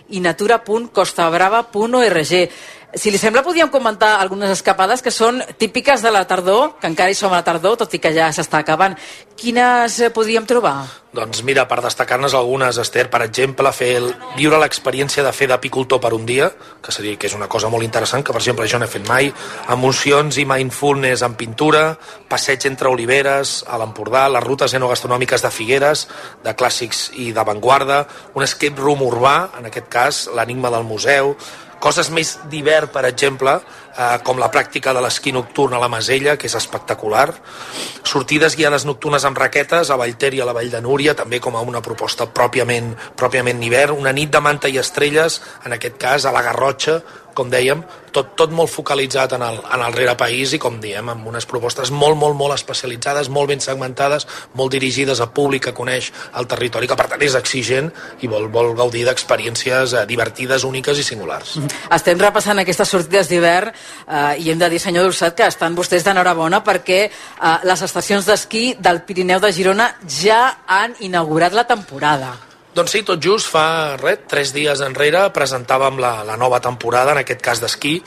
[0.09, 2.49] i natura.costabrava.org
[2.95, 7.11] si li sembla, podríem comentar algunes escapades que són típiques de la tardor, que encara
[7.11, 8.95] hi som a la tardor, tot i que ja s'està acabant.
[9.35, 10.77] Quines eh, podríem trobar?
[11.15, 15.99] Doncs mira, per destacar-nos algunes, Esther, per exemple, fer el, viure l'experiència de fer d'apicultor
[16.03, 16.47] per un dia,
[16.83, 19.07] que seria que és una cosa molt interessant, que per exemple jo no he fet
[19.07, 19.27] mai,
[19.75, 21.83] emocions i mindfulness en pintura,
[22.31, 26.07] passeig entre oliveres, a l'Empordà, les rutes enogastronòmiques de Figueres,
[26.43, 31.35] de clàssics i d'avantguarda, un escape room urbà, en aquest cas, l'enigma del museu,
[31.79, 33.55] coses més d'hivern, per exemple,
[33.95, 37.27] eh, com la pràctica de l'esquí nocturn a la Masella, que és espectacular,
[38.03, 41.55] sortides guiades nocturnes amb raquetes a Vallter i a la Vall de Núria, també com
[41.55, 46.25] a una proposta pròpiament, pròpiament d'hivern, una nit de manta i estrelles, en aquest cas
[46.25, 47.01] a la Garrotxa,
[47.35, 47.83] com dèiem,
[48.15, 51.45] tot, tot molt focalitzat en el, en el rere país i, com diem, amb unes
[51.49, 54.25] propostes molt, molt, molt especialitzades, molt ben segmentades,
[54.55, 57.91] molt dirigides a públic que coneix el territori, que per tant és exigent
[58.23, 61.57] i vol, vol gaudir d'experiències eh, divertides, úniques i singulars.
[61.91, 66.07] Estem repassant aquestes sortides d'hivern eh, i hem de dir, senyor Dolçat, que estan vostès
[66.07, 72.35] d'enhorabona perquè eh, les estacions d'esquí del Pirineu de Girona ja han inaugurat la temporada.
[72.75, 77.21] Doncs sí, tot just fa res, tres dies enrere presentàvem la, la nova temporada, en
[77.21, 78.01] aquest cas d'esquí,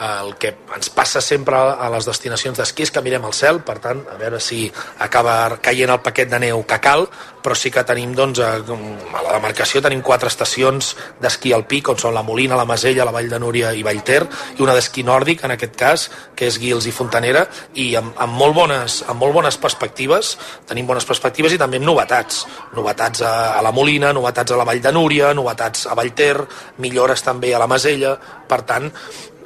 [0.00, 3.76] el que ens passa sempre a les destinacions d'esquí és que mirem al cel, per
[3.84, 4.64] tant, a veure si
[5.04, 7.06] acaba caient el paquet de neu que cal,
[7.40, 11.98] però sí que tenim, doncs, a, a la demarcació tenim quatre estacions d'esquí alpí, com
[12.00, 14.22] són la Molina, la Masella, la Vall de Núria i Vallter,
[14.56, 17.46] i una d'esquí nòrdic, en aquest cas, que és Guils i Fontanera,
[17.80, 20.36] i amb, amb, molt bones, amb molt bones perspectives,
[20.68, 22.44] tenim bones perspectives i també novetats.
[22.76, 26.36] Novetats a, a la Molina, novetats a la Vall de Núria, novetats a Vallter,
[26.80, 28.16] millores també a la Masella,
[28.50, 28.88] per tant,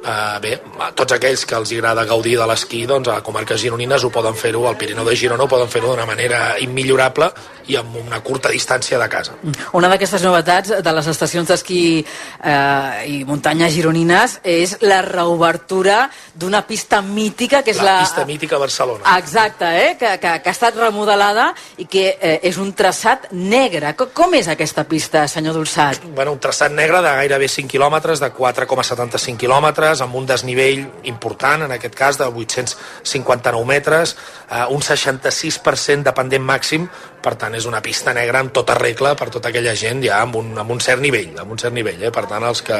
[0.05, 0.51] Uh, bé,
[0.85, 4.35] a tots aquells que els agrada gaudir de l'esquí, doncs a comarques gironines ho poden
[4.37, 7.31] fer-ho, al Pirineu de Girona ho poden fer-ho d'una manera immillorable
[7.71, 9.33] i amb una curta distància de casa.
[9.73, 16.03] Una d'aquestes novetats de les estacions d'esquí eh, i muntanya gironines és la reobertura
[16.35, 17.97] d'una pista mítica que és la...
[17.97, 19.17] la pista mítica Barcelona.
[19.17, 19.91] Exacte, eh?
[19.99, 21.47] que, que, que ha estat remodelada
[21.81, 23.95] i que eh, és un traçat negre.
[23.97, 26.05] Com, com és aquesta pista, senyor Dolçat?
[26.13, 30.85] Bueno, un traçat negre de gairebé 5 quilòmetres, de 4,75 quilòmetres, metres, amb un desnivell
[31.03, 34.15] important, en aquest cas de 859 metres,
[34.49, 36.89] eh, un 66% de pendent màxim,
[37.25, 40.37] per tant és una pista negra amb tota regla per tota aquella gent ja amb
[40.41, 42.13] un, amb un cert nivell, amb un cert nivell, eh?
[42.13, 42.77] per tant els que,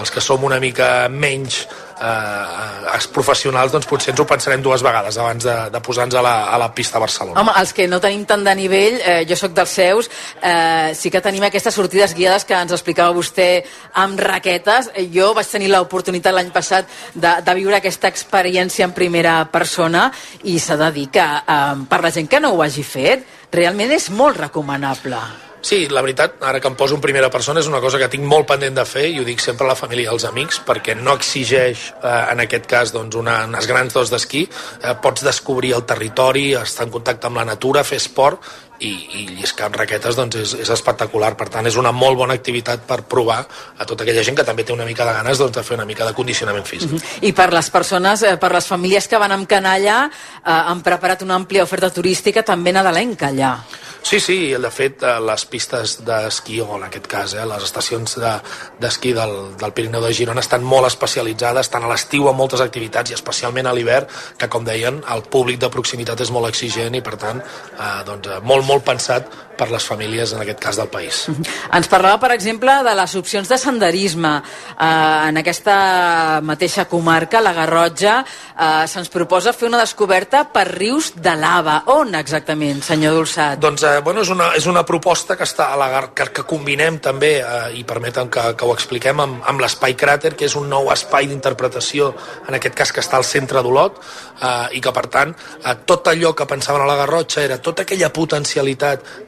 [0.00, 1.66] els que som una mica menys
[2.02, 6.22] eh, els professionals doncs potser ens ho pensarem dues vegades abans de, de posar-nos a,
[6.24, 7.40] la, a la pista a Barcelona.
[7.40, 11.12] Home, els que no tenim tant de nivell, eh, jo sóc dels seus, eh, sí
[11.12, 13.48] que tenim aquestes sortides guiades que ens explicava vostè
[14.02, 14.92] amb raquetes.
[15.14, 20.08] Jo vaig tenir l'oportunitat l'any passat de, de viure aquesta experiència en primera persona
[20.48, 23.92] i s'ha de dir que eh, per la gent que no ho hagi fet, realment
[23.92, 25.20] és molt recomanable.
[25.62, 28.26] Sí, la veritat, ara que em poso en primera persona, és una cosa que tinc
[28.26, 30.96] molt pendent de fer i ho dic sempre a la família i als amics, perquè
[30.98, 34.42] no exigeix, eh, en aquest cas, doncs, una, unes grans dos d'esquí.
[34.82, 38.42] Eh, pots descobrir el territori, estar en contacte amb la natura, fer esport
[38.82, 41.32] i, i lliscar amb raquetes doncs és, és espectacular.
[41.38, 44.66] Per tant, és una molt bona activitat per provar a tota aquella gent que també
[44.66, 46.90] té una mica de ganes doncs, de fer una mica de condicionament físic.
[46.90, 47.28] Uh -huh.
[47.28, 51.22] I per les persones, eh, per les famílies que van amb canalla, eh, han preparat
[51.22, 53.58] una àmplia oferta turística també nadalenca allà.
[54.02, 58.16] Sí, sí, de fet, eh, les pistes d'esquí, o en aquest cas, eh, les estacions
[58.82, 62.60] d'esquí de, del, del Pirineu de Girona estan molt especialitzades, estan a l'estiu amb moltes
[62.60, 66.98] activitats i especialment a l'hivern, que com deien, el públic de proximitat és molt exigent
[66.98, 69.28] i per tant, eh, doncs, eh, molt, molt pensat
[69.62, 71.26] per les famílies, en aquest cas del país.
[71.76, 74.32] Ens parlava, per exemple, de les opcions de senderisme.
[74.72, 81.12] Eh, en aquesta mateixa comarca, la Garrotja, eh, se'ns proposa fer una descoberta per rius
[81.14, 81.82] de lava.
[81.94, 83.60] On exactament, senyor Dolçat?
[83.62, 86.98] Doncs eh, bueno, és, una, és una proposta que està a la que, que combinem
[87.04, 90.68] també, eh, i permeten que, que ho expliquem, amb, amb l'espai cràter, que és un
[90.72, 92.12] nou espai d'interpretació,
[92.48, 94.00] en aquest cas que està al centre d'Olot,
[94.40, 97.86] eh, i que per tant eh, tot allò que pensaven a la Garrotxa era tota
[97.86, 98.61] aquella potencialitat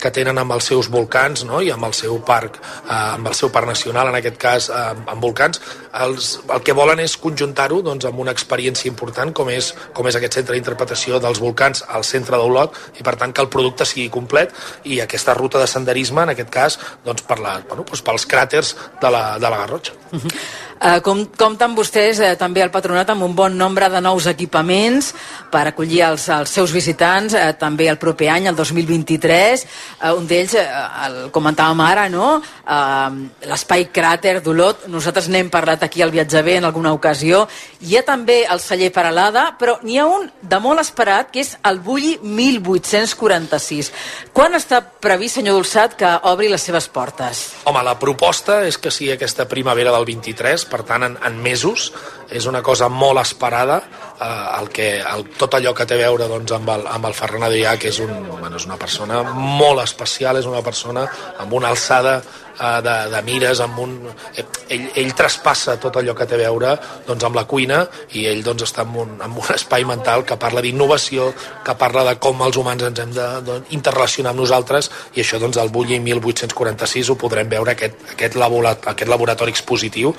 [0.01, 1.61] que tenen amb els seus volcans no?
[1.63, 4.83] i amb el seu parc, eh, amb el seu parc nacional, en aquest cas eh,
[4.95, 5.61] amb volcans,
[6.05, 10.19] els, el que volen és conjuntar-ho doncs, amb una experiència important com és, com és
[10.19, 14.11] aquest centre d'interpretació dels volcans al centre d'Olot i per tant que el producte sigui
[14.13, 14.53] complet
[14.85, 18.75] i aquesta ruta de senderisme, en aquest cas, doncs, per la, bueno, doncs pels cràters
[19.01, 19.93] de la, de la Garrotxa.
[20.13, 20.65] Uh -huh.
[20.85, 25.15] Uh, com, compten vostès eh, també al patronat amb un bon nombre de nous equipaments
[25.49, 30.27] per acollir els, els seus visitants eh, també el proper any, el 2023 uh, un
[30.29, 30.65] d'ells, eh,
[31.07, 32.37] el comentàvem ara no?
[32.65, 37.47] Uh, l'espai cràter d'Olot, nosaltres n'hem parlat aquí al Viatjaber en alguna ocasió.
[37.81, 41.55] Hi ha també el celler Paralada però n'hi ha un de molt esperat que és
[41.65, 43.93] el Bulli 1846
[44.35, 47.45] quan està previst, senyor Dolçat, que obri les seves portes?
[47.69, 51.93] Home, la proposta és que sigui aquesta primavera del 23 per tant en, en mesos.
[52.35, 53.77] És una cosa molt esperada.
[54.19, 54.27] Eh,
[54.59, 57.45] el que, el, tot allò que té a veure doncs, amb, el, amb el Ferran
[57.47, 61.05] Adrià que és, un, bueno, és una persona molt especial és una persona
[61.43, 62.17] amb una alçada
[62.61, 63.95] eh, de, de mires amb un,
[64.37, 66.75] eh, ell, ell traspassa tot allò que té a veure
[67.07, 67.83] doncs, amb la cuina
[68.15, 71.31] i ell doncs, està en un, en un espai mental que parla d'innovació,
[71.65, 75.73] que parla de com els humans ens hem d'interrelacionar amb nosaltres i això doncs, el
[75.75, 80.15] Bulli 1846 ho podrem veure aquest, aquest, laborat, aquest laboratori expositiu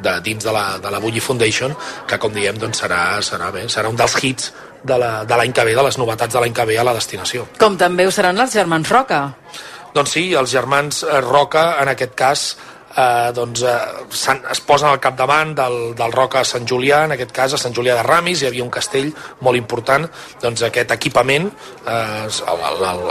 [0.00, 1.74] de, dins de la, de la Bulli Foundation
[2.08, 4.52] que com diem doncs, serà, serà, bé, serà un dels hits
[4.84, 7.46] de l'any que ve, de les novetats de l'any que ve a la destinació.
[7.60, 9.22] Com també ho seran els germans Roca.
[9.94, 12.44] Doncs sí, els germans eh, Roca, en aquest cas,
[12.96, 13.78] eh, doncs, eh,
[14.50, 17.74] es posen al capdavant del, del Roca a Sant Julià, en aquest cas a Sant
[17.74, 19.10] Julià de Ramis, hi havia un castell
[19.46, 20.06] molt important,
[20.42, 23.04] doncs aquest equipament eh, el, el, el,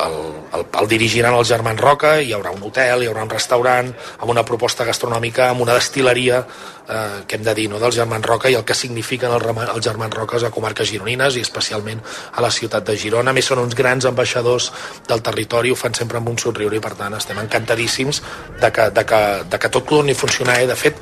[0.60, 4.36] el, el dirigiran els germans Roca, hi haurà un hotel, hi haurà un restaurant, amb
[4.36, 6.46] una proposta gastronòmica, amb una destileria,
[6.90, 9.86] eh, que hem de dir, no, dels germans Roca i el que signifiquen els, els
[9.86, 12.02] germans Roques a comarques gironines i especialment
[12.34, 13.32] a la ciutat de Girona.
[13.32, 14.72] A més, són uns grans ambaixadors
[15.08, 18.24] del territori, ho fan sempre amb un somriure i, per tant, estem encantadíssims
[18.60, 20.60] de que, de que, de que tot torni a funcionar.
[20.62, 20.68] Eh?
[20.70, 20.98] De fet,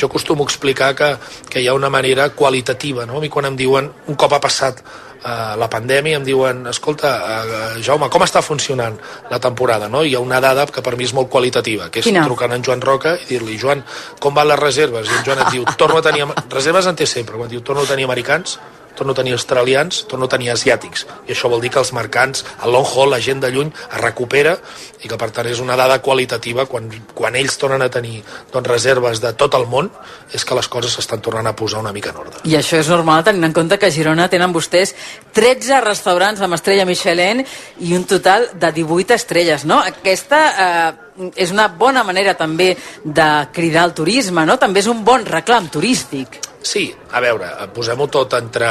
[0.00, 1.14] jo acostumo a explicar que,
[1.50, 3.06] que hi ha una manera qualitativa.
[3.06, 3.18] No?
[3.18, 4.82] A mi quan em diuen, un cop ha passat
[5.24, 8.98] eh, la pandèmia, em diuen, escolta, eh, Jaume, com està funcionant
[9.30, 9.88] la temporada?
[9.88, 10.04] No?
[10.04, 12.24] Hi ha una dada que per mi és molt qualitativa, que és Quina?
[12.28, 13.84] trucar en Joan Roca i dir-li, Joan,
[14.20, 15.10] com van les reserves?
[15.10, 16.28] I en Joan et diu, torno a tenir...
[16.50, 18.58] Reserves en té sempre, quan diu, torno a tenir americans,
[18.96, 21.06] torno a tenir australians, torno a tenir asiàtics.
[21.28, 24.00] I això vol dir que els mercants, el long haul, la gent de lluny, es
[24.00, 24.56] recupera
[25.04, 28.22] i que per tant és una dada qualitativa quan, quan ells tornen a tenir
[28.52, 29.90] doncs, reserves de tot el món
[30.32, 32.42] és que les coses s'estan tornant a posar una mica en ordre.
[32.48, 34.94] I això és normal tenint en compte que a Girona tenen vostès
[35.36, 37.44] 13 restaurants amb estrella Michelin
[37.80, 39.80] i un total de 18 estrelles, no?
[39.84, 40.92] Aquesta eh,
[41.36, 42.72] és una bona manera també
[43.04, 44.58] de cridar el turisme, no?
[44.58, 46.40] També és un bon reclam turístic.
[46.64, 48.66] Sí, a veure, posem-ho tot entre,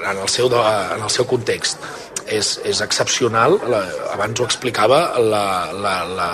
[0.00, 1.84] en, el seu, en el seu context.
[2.26, 6.30] És, és excepcional, la, abans ho explicava, la, la, la,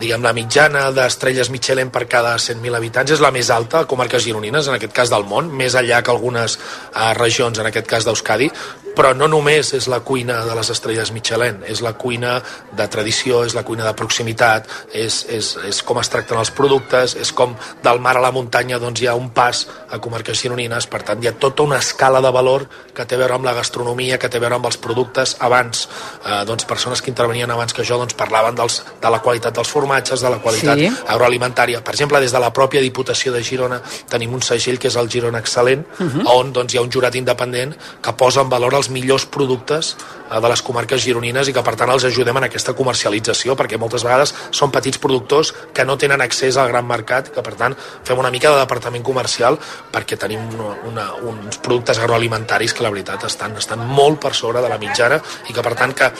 [0.00, 4.24] diguem, la mitjana d'estrelles Michelin per cada 100.000 habitants és la més alta a comarques
[4.24, 8.08] gironines, en aquest cas del món, més enllà que algunes eh, regions, en aquest cas
[8.08, 8.48] d'Euskadi,
[8.96, 12.38] però no només és la cuina de les estrelles Michelin, és la cuina
[12.72, 17.14] de tradició, és la cuina de proximitat, és, és, és com es tracten els productes,
[17.20, 20.88] és com del mar a la muntanya doncs, hi ha un pas a comarques gironines,
[20.88, 22.66] per tant hi ha tota una escala de valor
[22.96, 25.36] que té a veure amb la gastronomia, que té a veure amb els productes.
[25.40, 25.88] Abans,
[26.24, 29.68] eh, doncs, persones que intervenien abans que jo doncs, parlaven dels, de la qualitat dels
[29.68, 30.90] formatges, de la qualitat Sí.
[31.06, 31.82] agroalimentària.
[31.84, 35.08] Per exemple, des de la pròpia Diputació de Girona tenim un segell que és el
[35.10, 36.26] Girona Excel·lent, Mhm.
[36.26, 39.96] on doncs, hi ha un jurat independent que posa en valor els millors productes
[40.30, 44.04] de les comarques gironines i que per tant els ajudem en aquesta comercialització perquè moltes
[44.06, 48.18] vegades són petits productors que no tenen accés al gran mercat que per tant fem
[48.18, 49.58] una mica de departament comercial
[49.92, 54.62] perquè tenim una, una, uns productes agroalimentaris que la veritat estan, estan molt per sobre
[54.64, 56.10] de la mitjana i que per tant que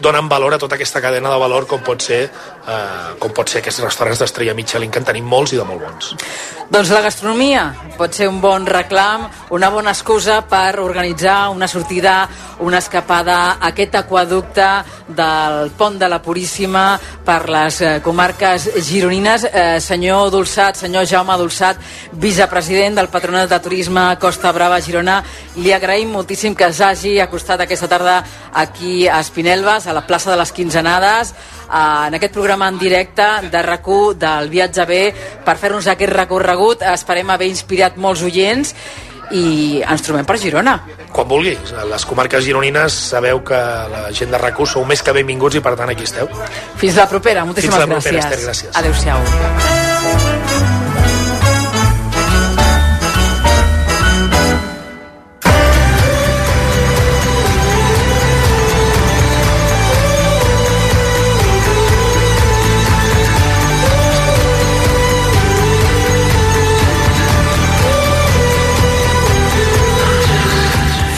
[0.00, 3.62] donen valor a tota aquesta cadena de valor com pot ser, eh, com pot ser
[3.62, 6.14] aquests restaurants d'estrella Michelin que en tenim molts i de molt bons.
[6.70, 7.66] Doncs la gastronomia
[7.96, 12.28] pot ser un bon reclam, una bona excusa per organitzar una sortida,
[12.60, 14.66] una escapada a aquest aquaducte
[15.08, 19.46] del pont de la Puríssima per les eh, comarques gironines.
[19.46, 21.80] Eh, senyor Dolçat, senyor Jaume Dolçat,
[22.12, 25.22] vicepresident del Patronat de Turisme Costa Brava Girona,
[25.56, 28.18] li agraïm moltíssim que s'hagi acostat aquesta tarda
[28.52, 31.32] aquí a Espinelves, a la plaça de les Quinzenades,
[31.66, 33.86] en aquest programa en directe de rac
[34.18, 34.96] del viatge B
[35.44, 36.82] per fer-nos aquest recorregut.
[36.82, 38.74] Esperem haver inspirat molts oients
[39.32, 40.76] i ens trobem per Girona.
[41.12, 41.72] Quan vulguis.
[41.74, 43.58] A les comarques gironines sabeu que
[43.92, 46.30] la gent de RAC1 sou més que benvinguts i per tant aquí esteu.
[46.76, 47.44] Fins la propera.
[47.48, 48.32] Moltíssimes Fins la propera, gràcies.
[48.32, 48.82] Esther, gràcies.
[48.82, 50.35] Adéu-siau.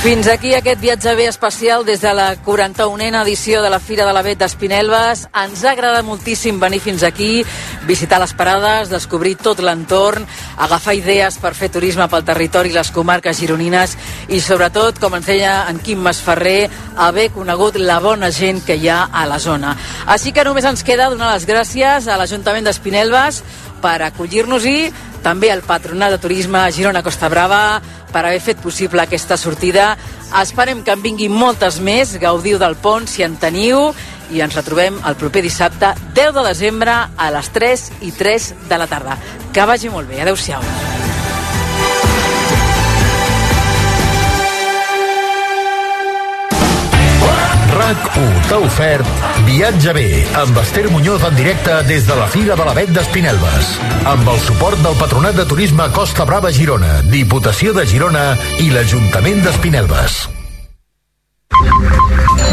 [0.08, 4.14] Fins aquí aquest viatge bé especial des de la 41a edició de la Fira de
[4.16, 5.26] la Bet d'Espinelves.
[5.36, 7.42] Ens ha agradat moltíssim venir fins aquí,
[7.84, 10.24] visitar les parades, descobrir tot l'entorn,
[10.56, 13.98] agafar idees per fer turisme pel territori i les comarques gironines
[14.32, 18.88] i sobretot, com ens deia en Quim Masferrer, haver conegut la bona gent que hi
[18.88, 19.76] ha a la zona.
[20.08, 23.44] Així que només ens queda donar les gràcies a l'Ajuntament d'Espinelves
[23.82, 24.90] per acollir-nos-hi,
[25.22, 27.80] també al Patronat de Turisme Girona Costa Brava
[28.12, 29.90] per haver fet possible aquesta sortida.
[30.40, 33.90] Esperem que en vinguin moltes més, gaudiu del pont si en teniu
[34.30, 38.80] i ens retrobem el proper dissabte 10 de desembre a les 3 i 3 de
[38.80, 39.18] la tarda.
[39.52, 40.22] Que vagi molt bé.
[40.22, 41.17] Adéu-siau.
[47.88, 49.06] RAC1 t'ha ofert
[49.46, 53.70] Viatge bé amb Esther Muñoz en directe des de la Fira de l'Avet d'Espinelves
[54.12, 58.28] amb el suport del Patronat de Turisme Costa Brava Girona, Diputació de Girona
[58.60, 60.20] i l'Ajuntament d'Espinelves.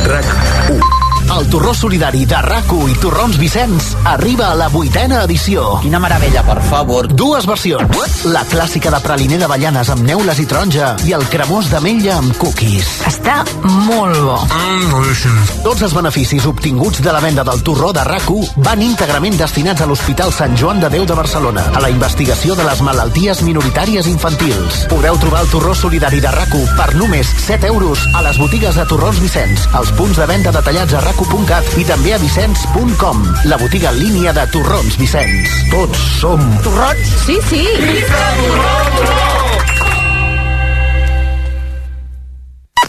[0.08, 0.95] RAC1
[1.34, 5.80] El torró solidari de rac i Torrons Vicenç arriba a la vuitena edició.
[5.82, 7.07] Quina meravella, per favor.
[7.07, 8.26] Dues versions.
[8.30, 12.88] La clàssica de praliner d'avellanes amb neules i taronja i el cremós d'ametlla amb cookies.
[13.09, 14.38] Està molt bo.
[14.45, 19.82] Mm, Tots els beneficis obtinguts de la venda del torró de rac van íntegrament destinats
[19.82, 24.07] a l'Hospital Sant Joan de Déu de Barcelona, a la investigació de les malalties minoritàries
[24.07, 24.86] infantils.
[24.89, 28.86] Podeu trobar el torró solidari de rac per només 7 euros a les botigues de
[28.86, 33.91] Torrons Vicenç, als punts de venda detallats a rac1.cat i també a vicenç.com, la botiga
[33.93, 35.51] en línia de Torrons Vicenç.
[35.72, 36.41] Tots som...
[36.66, 37.11] Torrots?
[37.26, 37.63] Sí, sí.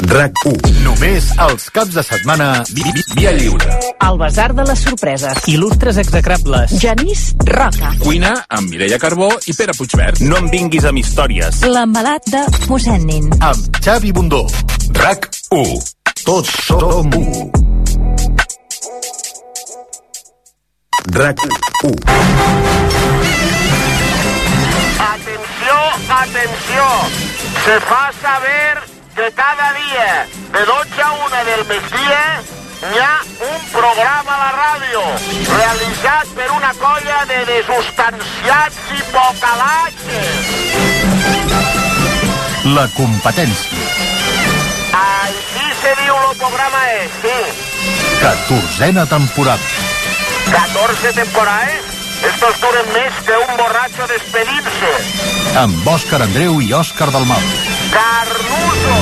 [0.06, 0.72] RAC1.
[0.84, 3.78] Només els caps de setmana vi vi via lliure.
[4.06, 5.44] El Basar de les Sorpreses.
[5.50, 6.74] Il·lustres execrables.
[6.82, 7.92] Genís Roca.
[8.02, 10.24] Cuina amb Mireia Carbó i Pere Puigverd.
[10.26, 11.62] No em vinguis amb històries.
[11.66, 13.30] L'embalat de mossèn Nin.
[13.38, 14.44] Amb Xavi Bundó.
[14.96, 15.94] RAC1.
[16.26, 17.65] Tots som
[21.06, 21.12] u.
[21.12, 21.94] RAC1.
[24.98, 25.76] Atenció,
[26.10, 26.84] atenció.
[27.64, 28.78] Se fa saber
[29.14, 32.42] que cada dia de 12 a 1 del migdia
[32.82, 35.00] hi ha un programa a la ràdio
[35.56, 40.36] realitzat per una colla de desustanciats i pocalatges.
[42.76, 43.78] La competència.
[44.96, 47.38] Així se diu el programa és, sí.
[48.20, 49.85] 14a temporada.
[50.50, 51.96] 14 temporades?
[52.24, 54.92] Estos duren més que un borratxo despedint-se.
[55.60, 57.42] Amb Òscar Andreu i Òscar Dalmau.
[57.92, 58.96] Carnuso!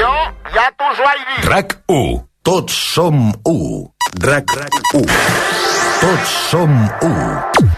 [0.00, 0.12] Jo
[0.58, 1.48] ja t'us ho he dit.
[1.48, 2.20] RAC 1.
[2.44, 3.88] Tots som 1.
[4.28, 4.56] RAC
[4.92, 5.08] 1.
[6.04, 7.74] Tots som 1.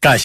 [0.00, 0.24] Caixa.